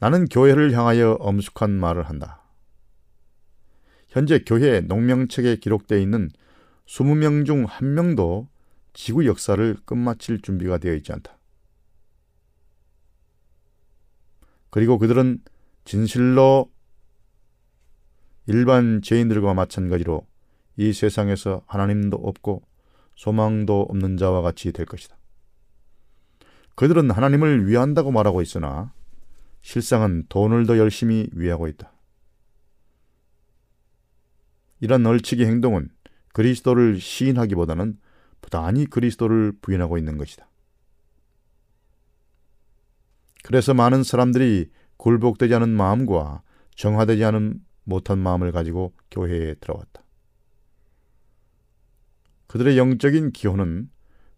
나는 0.00 0.26
교회를 0.26 0.72
향하여 0.72 1.12
엄숙한 1.12 1.70
말을 1.70 2.04
한다. 2.04 2.42
현재 4.08 4.38
교회 4.46 4.80
농명책에 4.80 5.56
기록되어 5.56 5.98
있는 5.98 6.30
20명 6.86 7.46
중 7.46 7.66
1명도 7.66 8.48
지구 8.96 9.26
역사를 9.26 9.76
끝마칠 9.84 10.40
준비가 10.40 10.78
되어 10.78 10.94
있지 10.94 11.12
않다. 11.12 11.38
그리고 14.70 14.96
그들은 14.96 15.42
진실로 15.84 16.72
일반 18.46 19.02
죄인들과 19.02 19.52
마찬가지로 19.52 20.26
이 20.78 20.94
세상에서 20.94 21.62
하나님도 21.66 22.16
없고 22.16 22.62
소망도 23.16 23.82
없는 23.82 24.16
자와 24.16 24.40
같이 24.40 24.72
될 24.72 24.86
것이다. 24.86 25.14
그들은 26.74 27.10
하나님을 27.10 27.68
위한다고 27.68 28.10
말하고 28.10 28.40
있으나 28.40 28.94
실상은 29.60 30.24
돈을 30.30 30.64
더 30.64 30.78
열심히 30.78 31.28
위하고 31.32 31.68
있다. 31.68 31.92
이런 34.80 35.02
널치기 35.02 35.44
행동은 35.44 35.90
그리스도를 36.32 36.98
시인하기보다는 36.98 37.98
부단히 38.40 38.86
그리스도를 38.86 39.52
부인하고 39.60 39.98
있는 39.98 40.18
것이다. 40.18 40.48
그래서 43.44 43.74
많은 43.74 44.02
사람들이 44.02 44.70
굴복되지 44.96 45.54
않은 45.54 45.68
마음과 45.68 46.42
정화되지 46.74 47.24
않은 47.24 47.60
못한 47.84 48.18
마음을 48.18 48.52
가지고 48.52 48.92
교회에 49.10 49.54
들어왔다. 49.54 50.02
그들의 52.48 52.78
영적인 52.78 53.32
기호는 53.32 53.90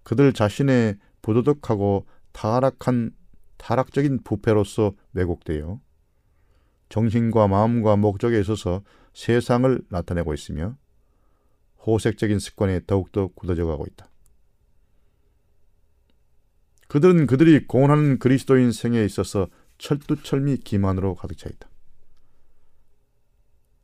그들 0.03 0.33
자신의 0.33 0.99
부도덕하고 1.23 2.07
타락한 2.33 3.13
타락적인 3.59 4.23
부패로서 4.23 4.95
왜곡되어 5.13 5.81
정신과 6.89 7.49
마음과 7.49 7.97
목적에 7.97 8.41
있어서 8.41 8.83
세상을 9.13 9.83
나타내고 9.91 10.33
있으며 10.33 10.77
호색적인 11.87 12.39
습관에 12.39 12.81
더욱더 12.87 13.29
굳어져 13.29 13.67
가고 13.67 13.87
있다. 13.87 14.09
그들은 16.89 17.27
그들이 17.27 17.67
공헌하는 17.67 18.19
그리스도인 18.19 18.73
생에 18.73 19.05
있어서 19.05 19.49
철두철미 19.79 20.59
기만으로 20.59 21.15
가득 21.15 21.37
차 21.37 21.49
있다. 21.49 21.69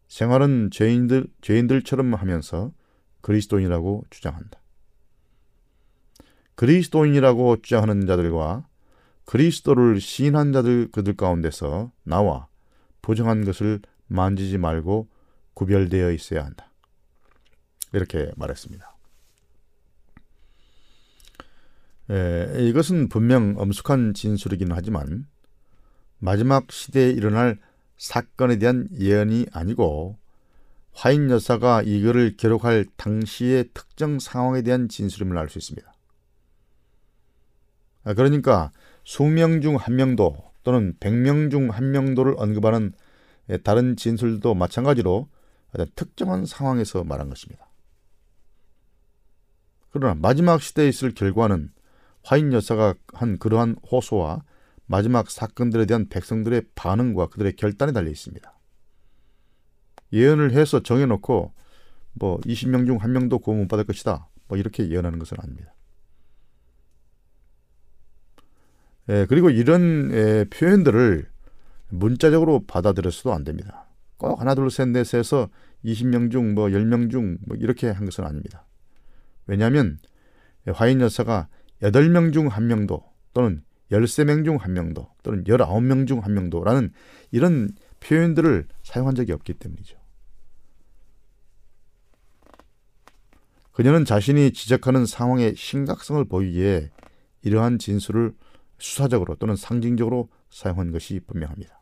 생활은 0.09 0.70
죄인들, 0.70 1.26
죄인들처럼 1.40 2.14
하면서 2.14 2.72
그리스도인이라고 3.20 4.05
주장한다. 4.11 4.61
그리스도인이라고 6.55 7.62
주장하는 7.62 8.07
자들과 8.07 8.66
그리스도를 9.24 10.01
시인한 10.01 10.53
자들 10.53 10.90
그들 10.92 11.16
가운데서 11.16 11.90
나와 12.05 12.47
부정한 13.03 13.45
것을 13.45 13.80
만지지 14.07 14.59
말고 14.59 15.09
구별되어 15.55 16.12
있어야 16.12 16.45
한다. 16.45 16.70
이렇게 17.95 18.30
말했습니다. 18.36 18.97
에, 22.11 22.66
이것은 22.68 23.09
분명 23.09 23.55
엄숙한 23.57 24.14
진술이긴 24.14 24.72
하지만 24.72 25.26
마지막 26.18 26.70
시대에 26.70 27.11
일어날 27.11 27.59
사건에 27.97 28.59
대한 28.59 28.88
예언이 28.99 29.47
아니고 29.53 30.18
화인 30.92 31.30
여사가 31.30 31.82
이거를 31.82 32.36
기록할 32.36 32.86
당시의 32.97 33.70
특정 33.74 34.18
상황에 34.18 34.62
대한 34.62 34.88
진술임을 34.88 35.36
알 35.38 35.49
수 35.49 35.59
있습니다. 35.59 35.92
아, 38.05 38.14
그러니까 38.14 38.70
수명 39.05 39.61
중 39.61 39.76
한 39.76 39.97
명도 39.97 40.36
또는 40.62 40.95
백명 41.01 41.51
중 41.51 41.70
한 41.70 41.90
명도를 41.90 42.34
언급하는 42.38 42.92
다른 43.62 43.97
진술도 43.97 44.55
마찬가지로 44.55 45.28
특정한 45.95 46.47
상황에서 46.47 47.05
말한 47.05 47.28
것입니다. 47.28 47.66
그러나 49.95 50.16
마지막 50.16 50.61
시대에 50.61 50.88
있을 50.88 51.14
결과는 51.14 51.70
화인 52.24 52.53
여사가 52.53 52.95
한 53.12 53.38
그러한 53.38 53.76
호소와 53.92 54.42
마지막 54.86 55.30
사건들에 55.30 55.86
대한 55.86 56.09
백성들의 56.09 56.62
반응과 56.74 57.28
그들의 57.28 57.55
결단에 57.55 57.92
달려 57.92 58.11
있습니다. 58.11 58.53
예언을 60.12 60.51
해서 60.51 60.80
정해놓고 60.82 61.53
뭐 62.14 62.40
20명 62.40 62.86
중 62.86 62.97
한 62.97 63.12
명도 63.12 63.38
구원 63.38 63.61
못 63.61 63.68
받을 63.68 63.84
것이다. 63.84 64.28
뭐 64.49 64.59
이렇게 64.59 64.88
예언하는 64.88 65.20
것은 65.20 65.36
아닙니다. 65.40 65.72
예, 69.11 69.26
그리고 69.28 69.49
이런 69.49 70.11
예, 70.12 70.45
표현들을 70.51 71.28
문자적으로 71.90 72.64
받아들여서도 72.66 73.32
안 73.32 73.45
됩니다. 73.45 73.86
꼭 74.16 74.40
하나 74.40 74.57
둘 74.57 74.70
셋 74.70 74.88
넷에서 74.88 75.51
20명 75.84 76.32
중 76.32 76.55
뭐 76.57 76.66
10명 76.70 77.11
중 77.12 77.38
뭐 77.47 77.57
이렇게 77.57 77.90
한 77.90 78.05
것은 78.07 78.24
아닙니다. 78.24 78.66
왜냐하면 79.47 79.99
화인 80.72 81.01
여사가 81.01 81.49
8명 81.82 82.32
중한 82.32 82.66
명도 82.66 83.05
또는 83.32 83.62
13명 83.90 84.45
중한 84.45 84.72
명도 84.72 85.11
또는 85.22 85.45
19명 85.45 86.07
중한 86.07 86.32
명도라는 86.34 86.92
이런 87.30 87.70
표현들을 88.01 88.66
사용한 88.82 89.14
적이 89.14 89.32
없기 89.32 89.55
때문이죠. 89.55 89.99
그녀는 93.72 94.05
자신이 94.05 94.53
지적하는 94.53 95.05
상황의 95.05 95.57
심각성을 95.57 96.24
보이기에 96.26 96.90
이러한 97.42 97.78
진술을 97.78 98.34
수사적으로 98.78 99.34
또는 99.34 99.57
상징적으로 99.57 100.28
사용한 100.51 100.92
것이 100.92 101.20
분명합니다. 101.26 101.80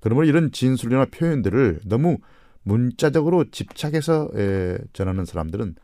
그러므로 0.00 0.26
이런 0.26 0.52
진술이나 0.52 1.06
표현들을 1.06 1.80
너무 1.86 2.18
문자적으로 2.62 3.50
집착해서 3.50 4.30
전하는 4.92 5.24
사람들은 5.24 5.74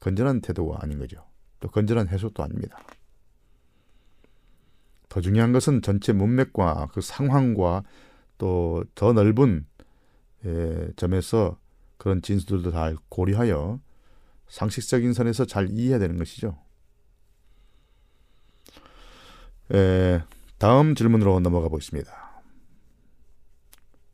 건전한 0.00 0.40
태도가 0.40 0.78
아닌 0.82 0.98
거죠. 0.98 1.24
또 1.60 1.68
건전한 1.68 2.08
해석도 2.08 2.42
아닙니다. 2.42 2.78
더 5.08 5.20
중요한 5.20 5.52
것은 5.52 5.82
전체 5.82 6.12
문맥과 6.12 6.88
그 6.92 7.00
상황과 7.00 7.82
또 8.38 8.84
더 8.94 9.12
넓은 9.12 9.66
점에서 10.96 11.58
그런 11.96 12.22
진술들도 12.22 12.70
잘 12.70 12.96
고려하여 13.08 13.80
상식적인 14.48 15.12
선에서 15.12 15.44
잘 15.44 15.70
이해해야 15.70 15.98
되는 15.98 16.16
것이죠. 16.18 16.58
에, 19.72 20.20
다음 20.58 20.94
질문으로 20.94 21.40
넘어가 21.40 21.68
보겠습니다. 21.68 22.42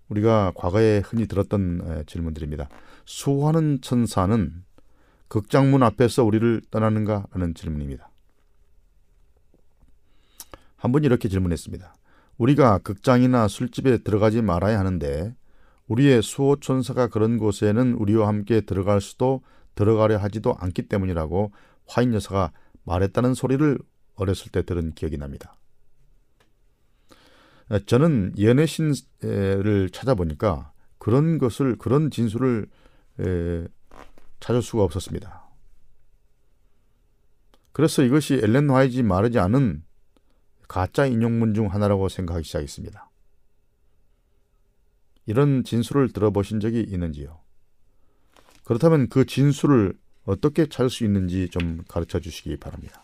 우리가 0.08 0.52
과거에 0.54 1.02
흔히 1.04 1.26
들었던 1.26 1.80
에, 1.84 2.04
질문들입니다. 2.06 2.68
수호하는 3.04 3.80
천사는 3.82 4.64
극장문 5.32 5.82
앞에서 5.82 6.24
우리를 6.24 6.60
떠나는가? 6.70 7.26
라는 7.32 7.54
질문입니다. 7.54 8.10
한 10.76 10.92
분이 10.92 11.06
이렇게 11.06 11.30
질문했습니다. 11.30 11.94
우리가 12.36 12.76
극장이나 12.76 13.48
술집에 13.48 14.02
들어가지 14.02 14.42
말아야 14.42 14.78
하는데 14.78 15.34
우리의 15.86 16.20
수호천사가 16.20 17.06
그런 17.06 17.38
곳에는 17.38 17.94
우리와 17.94 18.28
함께 18.28 18.60
들어갈 18.60 19.00
수도 19.00 19.40
들어가려 19.74 20.18
하지도 20.18 20.54
않기 20.58 20.82
때문이라고 20.88 21.50
화인 21.86 22.12
여사가 22.12 22.52
말했다는 22.84 23.32
소리를 23.32 23.78
어렸을 24.16 24.52
때 24.52 24.62
들은 24.62 24.92
기억이 24.92 25.16
납니다. 25.16 25.56
저는 27.86 28.34
연애신을 28.38 29.88
찾아보니까 29.92 30.72
그런 30.98 31.38
것을 31.38 31.78
그런 31.78 32.10
진술을 32.10 32.68
찾을 34.42 34.60
수가 34.60 34.82
없었습니다. 34.82 35.44
그래서 37.70 38.02
이것이 38.02 38.34
엘렌 38.34 38.68
화이지 38.68 39.02
말하지 39.02 39.38
않은 39.38 39.84
가짜 40.66 41.06
인용문 41.06 41.54
중 41.54 41.72
하나라고 41.72 42.08
생각하기 42.08 42.44
시작했습니다. 42.44 43.08
이런 45.26 45.62
진술을 45.62 46.12
들어보신 46.12 46.58
적이 46.58 46.80
있는지요? 46.80 47.40
그렇다면 48.64 49.08
그 49.08 49.24
진술을 49.24 49.94
어떻게 50.24 50.66
찾을 50.66 50.90
수 50.90 51.04
있는지 51.04 51.48
좀 51.48 51.82
가르쳐 51.86 52.18
주시기 52.18 52.56
바랍니다. 52.56 53.02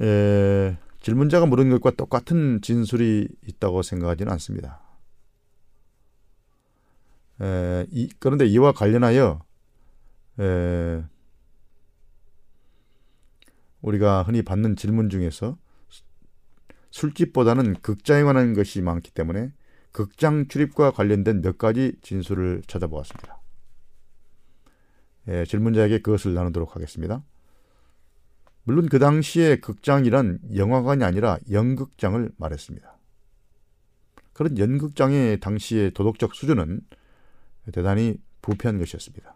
에, 0.00 0.76
질문자가 1.00 1.46
물은 1.46 1.70
것과 1.70 1.92
똑같은 1.92 2.60
진술이 2.60 3.28
있다고 3.46 3.82
생각하지는 3.82 4.30
않습니다. 4.32 4.79
에, 7.40 7.86
이, 7.90 8.08
그런데 8.18 8.46
이와 8.46 8.72
관련하여 8.72 9.40
에, 10.40 11.04
우리가 13.80 14.22
흔히 14.22 14.42
받는 14.42 14.76
질문 14.76 15.08
중에서 15.08 15.56
술집보다는 16.90 17.80
극장에 17.80 18.22
관한 18.24 18.52
것이 18.52 18.82
많기 18.82 19.10
때문에 19.12 19.52
극장 19.92 20.48
출입과 20.48 20.92
관련된 20.92 21.40
몇 21.40 21.58
가지 21.58 21.96
진술을 22.02 22.62
찾아보았습니다. 22.66 23.40
예, 25.28 25.44
질문자에게 25.44 26.00
그것을 26.00 26.34
나누도록 26.34 26.74
하겠습니다. 26.76 27.22
물론 28.64 28.88
그 28.88 28.98
당시에 28.98 29.56
극장이란 29.56 30.40
영화관이 30.54 31.04
아니라 31.04 31.38
연극장을 31.50 32.30
말했습니다. 32.36 32.98
그런 34.32 34.58
연극장의 34.58 35.40
당시의 35.40 35.92
도덕적 35.92 36.34
수준은 36.34 36.80
대단히 37.72 38.16
부패한 38.42 38.78
것이었습니다. 38.78 39.34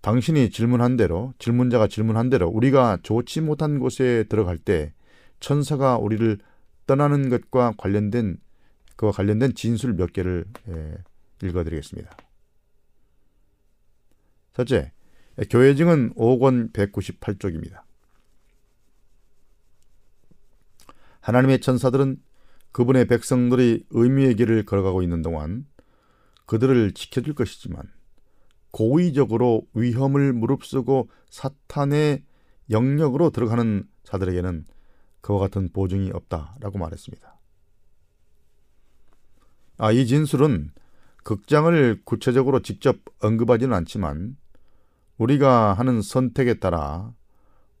당신이 0.00 0.50
질문한 0.50 0.96
대로 0.96 1.32
질문자가 1.38 1.86
질문한 1.86 2.28
대로 2.28 2.48
우리가 2.48 2.98
좋지 3.02 3.40
못한 3.40 3.78
곳에 3.78 4.24
들어갈 4.28 4.58
때 4.58 4.92
천사가 5.38 5.96
우리를 5.96 6.38
떠나는 6.86 7.28
것과 7.28 7.74
관련된 7.76 8.38
그와 8.96 9.12
관련된 9.12 9.54
진술 9.54 9.94
몇 9.94 10.12
개를 10.12 10.44
예, 10.68 10.96
읽어드리겠습니다. 11.42 12.10
첫째, 14.54 14.92
교회 15.50 15.74
증은 15.74 16.14
5권 16.14 16.72
198쪽입니다. 16.72 17.82
하나님의 21.20 21.60
천사들은 21.60 22.20
그분의 22.72 23.06
백성들이 23.06 23.84
의미의 23.90 24.34
길을 24.36 24.64
걸어가고 24.64 25.02
있는 25.02 25.22
동안 25.22 25.66
그들을 26.46 26.92
지켜줄 26.92 27.34
것이지만 27.34 27.84
고의적으로 28.70 29.66
위험을 29.74 30.32
무릅쓰고 30.32 31.10
사탄의 31.30 32.24
영역으로 32.70 33.30
들어가는 33.30 33.86
자들에게는 34.04 34.64
그와 35.20 35.38
같은 35.38 35.68
보증이 35.72 36.10
없다라고 36.10 36.78
말했습니다. 36.78 37.38
아, 39.78 39.92
이 39.92 40.06
진술은 40.06 40.70
극장을 41.22 42.02
구체적으로 42.04 42.60
직접 42.60 42.96
언급하지는 43.20 43.74
않지만 43.76 44.36
우리가 45.18 45.74
하는 45.74 46.02
선택에 46.02 46.54
따라 46.54 47.12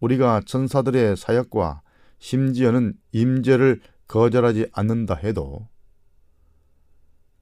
우리가 0.00 0.42
천사들의 0.46 1.16
사역과 1.16 1.82
심지어는 2.18 2.94
임재를 3.12 3.80
거절하지 4.12 4.68
않는다 4.72 5.14
해도 5.14 5.66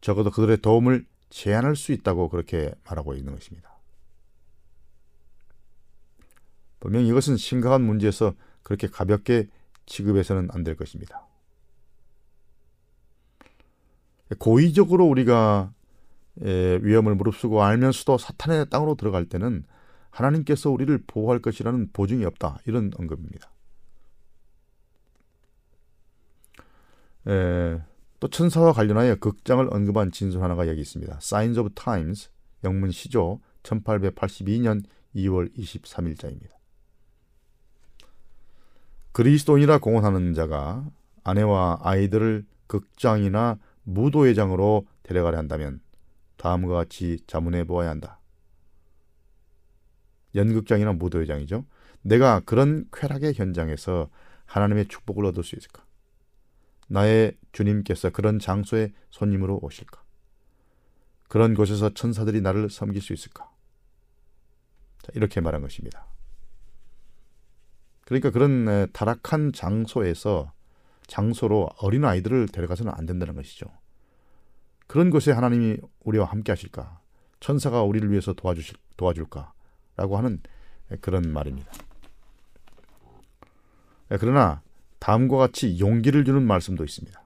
적어도 0.00 0.30
그들의 0.30 0.58
도움을 0.58 1.04
제한할 1.28 1.74
수 1.74 1.90
있다고 1.90 2.28
그렇게 2.28 2.72
말하고 2.84 3.14
있는 3.14 3.34
것입니다. 3.34 3.76
분명 6.78 7.04
이것은 7.04 7.36
심각한 7.36 7.82
문제에서 7.82 8.34
그렇게 8.62 8.86
가볍게 8.86 9.48
취급해서는 9.86 10.48
안 10.52 10.62
될 10.62 10.76
것입니다. 10.76 11.26
고의적으로 14.38 15.06
우리가 15.06 15.74
위험을 16.36 17.16
무릅쓰고 17.16 17.64
알면서도 17.64 18.16
사탄의 18.16 18.70
땅으로 18.70 18.94
들어갈 18.94 19.24
때는 19.24 19.64
하나님께서 20.10 20.70
우리를 20.70 21.02
보호할 21.08 21.40
것이라는 21.40 21.90
보증이 21.92 22.24
없다. 22.24 22.60
이런 22.66 22.92
언급입니다. 22.96 23.50
에, 27.26 27.80
또 28.18 28.28
천사와 28.28 28.72
관련하여 28.72 29.16
극장을 29.16 29.66
언급한 29.70 30.12
진술 30.12 30.42
하나가 30.42 30.68
여기 30.68 30.80
있습니다. 30.80 31.16
Signs 31.16 31.58
of 31.58 31.70
Times 31.74 32.30
영문 32.64 32.90
시조 32.90 33.40
1882년 33.62 34.84
2월 35.16 35.54
23일자입니다. 35.56 36.50
그리스도인이라 39.12 39.78
공언하는 39.78 40.34
자가 40.34 40.88
아내와 41.24 41.80
아이들을 41.82 42.46
극장이나 42.66 43.58
무도회장으로 43.82 44.86
데려가려 45.02 45.38
한다면 45.38 45.80
다음과 46.36 46.74
같이 46.74 47.18
자문해 47.26 47.64
보아야 47.64 47.90
한다. 47.90 48.20
연극장이나 50.34 50.92
무도회장이죠. 50.92 51.64
내가 52.02 52.40
그런 52.40 52.86
쾌락의 52.92 53.34
현장에서 53.34 54.08
하나님의 54.46 54.86
축복을 54.86 55.24
얻을 55.26 55.42
수 55.42 55.56
있을까? 55.56 55.84
나의 56.92 57.36
주님께서 57.52 58.10
그런 58.10 58.40
장소에 58.40 58.92
손님으로 59.10 59.60
오실까? 59.62 60.02
그런 61.28 61.54
곳에서 61.54 61.94
천사들이 61.94 62.40
나를 62.40 62.68
섬길 62.68 63.00
수 63.00 63.12
있을까? 63.12 63.48
자, 65.00 65.12
이렇게 65.14 65.40
말한 65.40 65.62
것입니다. 65.62 66.04
그러니까 68.04 68.30
그런 68.30 68.90
타락한 68.92 69.52
장소에서 69.52 70.52
장소로 71.06 71.68
어린 71.78 72.04
아이들을 72.04 72.48
데려가서는 72.48 72.92
안 72.92 73.06
된다는 73.06 73.36
것이죠. 73.36 73.66
그런 74.88 75.10
곳에 75.10 75.30
하나님이 75.30 75.76
우리와 76.00 76.24
함께 76.24 76.50
하실까? 76.50 77.00
천사가 77.38 77.84
우리를 77.84 78.10
위해서 78.10 78.32
도와주실 78.32 78.76
도와줄까? 78.96 79.52
라고 79.94 80.18
하는 80.18 80.40
그런 81.00 81.32
말입니다. 81.32 81.72
그러나 84.08 84.60
다음과 85.00 85.36
같이 85.36 85.78
용기를 85.80 86.24
주는 86.24 86.42
말씀도 86.42 86.84
있습니다. 86.84 87.20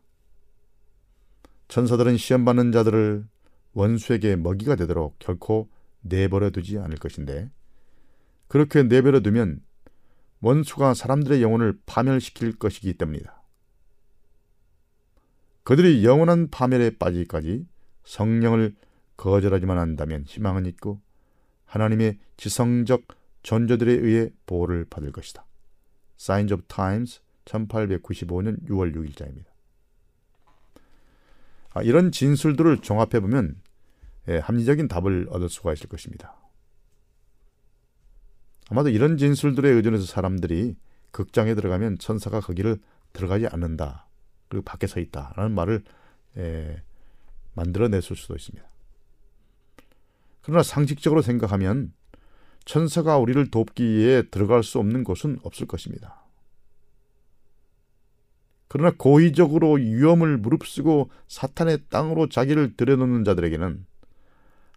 천사들은 1.68 2.16
시험 2.16 2.44
받는 2.44 2.72
자들을 2.72 3.26
원수에게 3.74 4.36
먹이가 4.36 4.76
되도록 4.76 5.18
결코 5.18 5.68
내버려 6.00 6.50
두지 6.50 6.78
않을 6.78 6.96
것인데 6.96 7.50
그렇게 8.48 8.82
내버려 8.82 9.20
두면 9.20 9.60
원수가 10.40 10.94
사람들의 10.94 11.42
영혼을 11.42 11.78
파멸시킬 11.86 12.58
것이기 12.58 12.94
때문이다. 12.94 13.42
그들이 15.64 16.04
영원한 16.04 16.50
파멸에 16.50 16.90
빠지기까지 16.98 17.66
성령을 18.04 18.76
거절하지만 19.16 19.78
한다면 19.78 20.24
희망은 20.26 20.66
있고 20.66 21.00
하나님의 21.64 22.18
지성적 22.36 23.02
존재들에 23.42 23.92
의해 23.92 24.30
보호를 24.46 24.84
받을 24.88 25.10
것이다. 25.10 25.44
Signs 26.20 26.52
of 26.52 26.64
Times 26.68 27.20
1895년 27.44 28.66
6월 28.68 28.94
6일자입니다. 28.94 29.46
아, 31.70 31.82
이런 31.82 32.12
진술들을 32.12 32.78
종합해 32.78 33.20
보면 33.20 33.60
예, 34.28 34.38
합리적인 34.38 34.88
답을 34.88 35.26
얻을 35.30 35.48
수가 35.48 35.72
있을 35.72 35.88
것입니다. 35.88 36.36
아마도 38.70 38.88
이런 38.88 39.18
진술들에 39.18 39.68
의존해서 39.68 40.06
사람들이 40.06 40.76
극장에 41.10 41.54
들어가면 41.54 41.98
천사가 41.98 42.40
거기를 42.40 42.80
들어가지 43.12 43.46
않는다. 43.46 44.06
그리고 44.48 44.64
밖에 44.64 44.86
서 44.86 45.00
있다라는 45.00 45.52
말을 45.52 45.82
예, 46.38 46.82
만들어냈을 47.54 48.16
수도 48.16 48.34
있습니다. 48.34 48.66
그러나 50.42 50.62
상식적으로 50.62 51.22
생각하면 51.22 51.92
천사가 52.64 53.18
우리를 53.18 53.50
돕기 53.50 53.84
위해 53.84 54.22
들어갈 54.30 54.62
수 54.62 54.78
없는 54.78 55.04
곳은 55.04 55.38
없을 55.42 55.66
것입니다. 55.66 56.23
그러나 58.68 58.92
고의적으로 58.96 59.74
위험을 59.74 60.38
무릅쓰고 60.38 61.10
사탄의 61.28 61.84
땅으로 61.90 62.28
자기를 62.28 62.76
들여놓는 62.76 63.24
자들에게는 63.24 63.86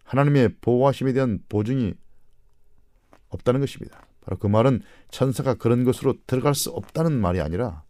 하나님의 0.04 0.56
보호하심에 0.60 1.12
대한 1.12 1.40
보증이 1.48 1.94
없다는 3.28 3.60
것입니다. 3.60 4.06
바로 4.22 4.38
그 4.38 4.46
말은 4.46 4.82
천사가 5.10 5.54
그런 5.54 5.84
것으로 5.84 6.14
들어갈 6.26 6.54
수 6.54 6.70
없다는 6.70 7.12
말이 7.20 7.40
아니라 7.40 7.82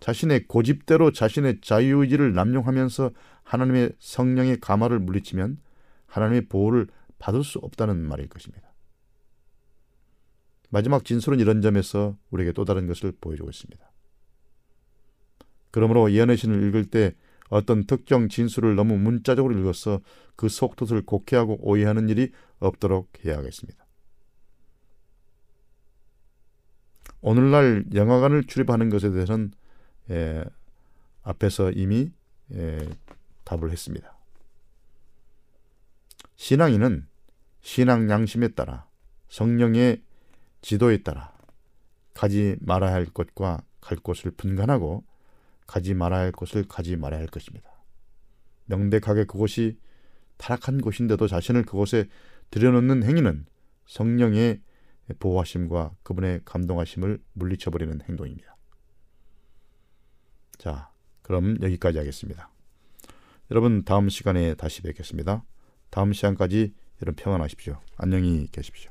자신의 0.00 0.46
고집대로 0.46 1.12
자신의 1.12 1.60
자유의지를 1.62 2.34
남용하면서 2.34 3.10
하나님의 3.44 3.92
성령의 3.98 4.60
가마를 4.60 4.98
물리치면 4.98 5.58
하나님의 6.06 6.46
보호를 6.48 6.88
받을 7.18 7.44
수 7.44 7.58
없다는 7.58 8.06
말일 8.06 8.28
것입니다. 8.28 8.72
마지막 10.68 11.04
진술은 11.04 11.40
이런 11.40 11.62
점에서 11.62 12.16
우리에게 12.30 12.52
또 12.52 12.64
다른 12.64 12.86
것을 12.86 13.12
보여주고 13.20 13.48
있습니다. 13.48 13.90
그러므로 15.76 16.10
예언의 16.10 16.38
신을 16.38 16.66
읽을 16.68 16.86
때 16.86 17.14
어떤 17.50 17.84
특정 17.84 18.30
진술을 18.30 18.76
너무 18.76 18.96
문자적으로 18.96 19.58
읽어서 19.58 20.00
그 20.34 20.48
속뜻을 20.48 21.02
곡해하고 21.04 21.58
오해하는 21.60 22.08
일이 22.08 22.32
없도록 22.60 23.10
해야 23.26 23.36
하겠습니다. 23.36 23.84
오늘날 27.20 27.84
영화관을 27.92 28.44
출입하는 28.44 28.88
것에 28.88 29.10
대해서는 29.10 29.52
예, 30.08 30.44
앞에서 31.22 31.72
이미 31.72 32.10
예, 32.54 32.78
답을 33.44 33.70
했습니다. 33.70 34.16
신앙인은 36.36 37.06
신앙 37.60 38.08
양심에 38.08 38.48
따라 38.48 38.86
성령의 39.28 40.00
지도에 40.62 41.02
따라 41.02 41.36
가지 42.14 42.56
말아야 42.60 42.94
할 42.94 43.04
것과 43.04 43.60
갈 43.82 43.98
곳을 43.98 44.30
분간하고 44.30 45.04
가지 45.66 45.94
말아야 45.94 46.22
할 46.22 46.32
곳을 46.32 46.66
가지 46.68 46.96
말아야 46.96 47.20
할 47.20 47.26
것입니다. 47.26 47.70
명백하게 48.66 49.24
그곳이 49.24 49.78
타락한 50.36 50.80
곳인데도 50.80 51.26
자신을 51.26 51.64
그곳에 51.64 52.08
들여놓는 52.50 53.04
행위는 53.04 53.46
성령의 53.86 54.60
보호하심과 55.18 55.96
그분의 56.02 56.42
감동하심을 56.44 57.20
물리쳐버리는 57.32 58.00
행동입니다. 58.08 58.56
자, 60.58 60.90
그럼 61.22 61.56
여기까지 61.62 61.98
하겠습니다. 61.98 62.50
여러분 63.50 63.84
다음 63.84 64.08
시간에 64.08 64.54
다시 64.54 64.82
뵙겠습니다. 64.82 65.44
다음 65.90 66.12
시간까지 66.12 66.74
여러분 67.02 67.14
평안하십시오. 67.16 67.80
안녕히 67.96 68.48
계십시오. 68.50 68.90